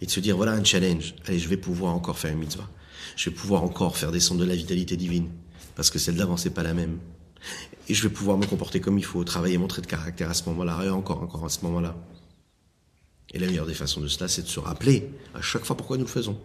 [0.00, 1.14] Et de se dire, voilà un challenge.
[1.26, 2.68] Allez, je vais pouvoir encore faire une mitzvah.
[3.16, 5.28] Je vais pouvoir encore faire descendre de la vitalité divine.
[5.74, 6.98] Parce que celle d'avant, c'est pas la même.
[7.88, 10.34] Et je vais pouvoir me comporter comme il faut, travailler mon trait de caractère à
[10.34, 11.96] ce moment-là, et encore, encore à ce moment-là.
[13.32, 15.96] Et la meilleure des façons de cela, c'est de se rappeler à chaque fois pourquoi
[15.96, 16.38] nous le faisons.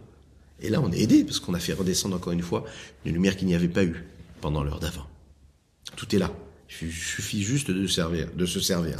[0.62, 2.66] Et là, on est aidé, parce qu'on a fait redescendre encore une fois
[3.06, 4.06] une lumière qu'il n'y avait pas eu
[4.42, 5.08] pendant l'heure d'avant.
[5.96, 6.32] Tout est là.
[6.82, 9.00] Il suffit juste de, servir, de se servir.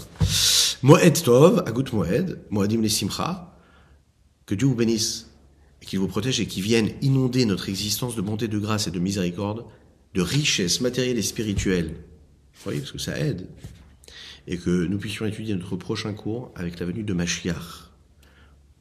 [0.82, 3.56] Moed Tov, Agut Moed, Moadim les Simcha,
[4.46, 5.28] que Dieu vous bénisse
[5.82, 8.92] et qu'il vous protège et qu'il vienne inonder notre existence de bonté, de grâce et
[8.92, 9.66] de miséricorde,
[10.14, 11.90] de richesse matérielle et spirituelle.
[11.90, 13.48] Vous voyez, parce que ça aide.
[14.48, 17.92] Et que nous puissions étudier notre prochain cours avec la venue de Mashiach,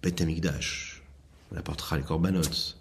[0.02, 1.02] Bet Amikdash.
[1.52, 2.78] On apportera les corbanotes.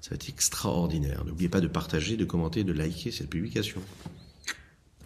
[0.00, 1.24] Ça va être extraordinaire.
[1.24, 3.82] N'oubliez pas de partager, de commenter, de liker cette publication.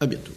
[0.01, 0.33] À bientôt.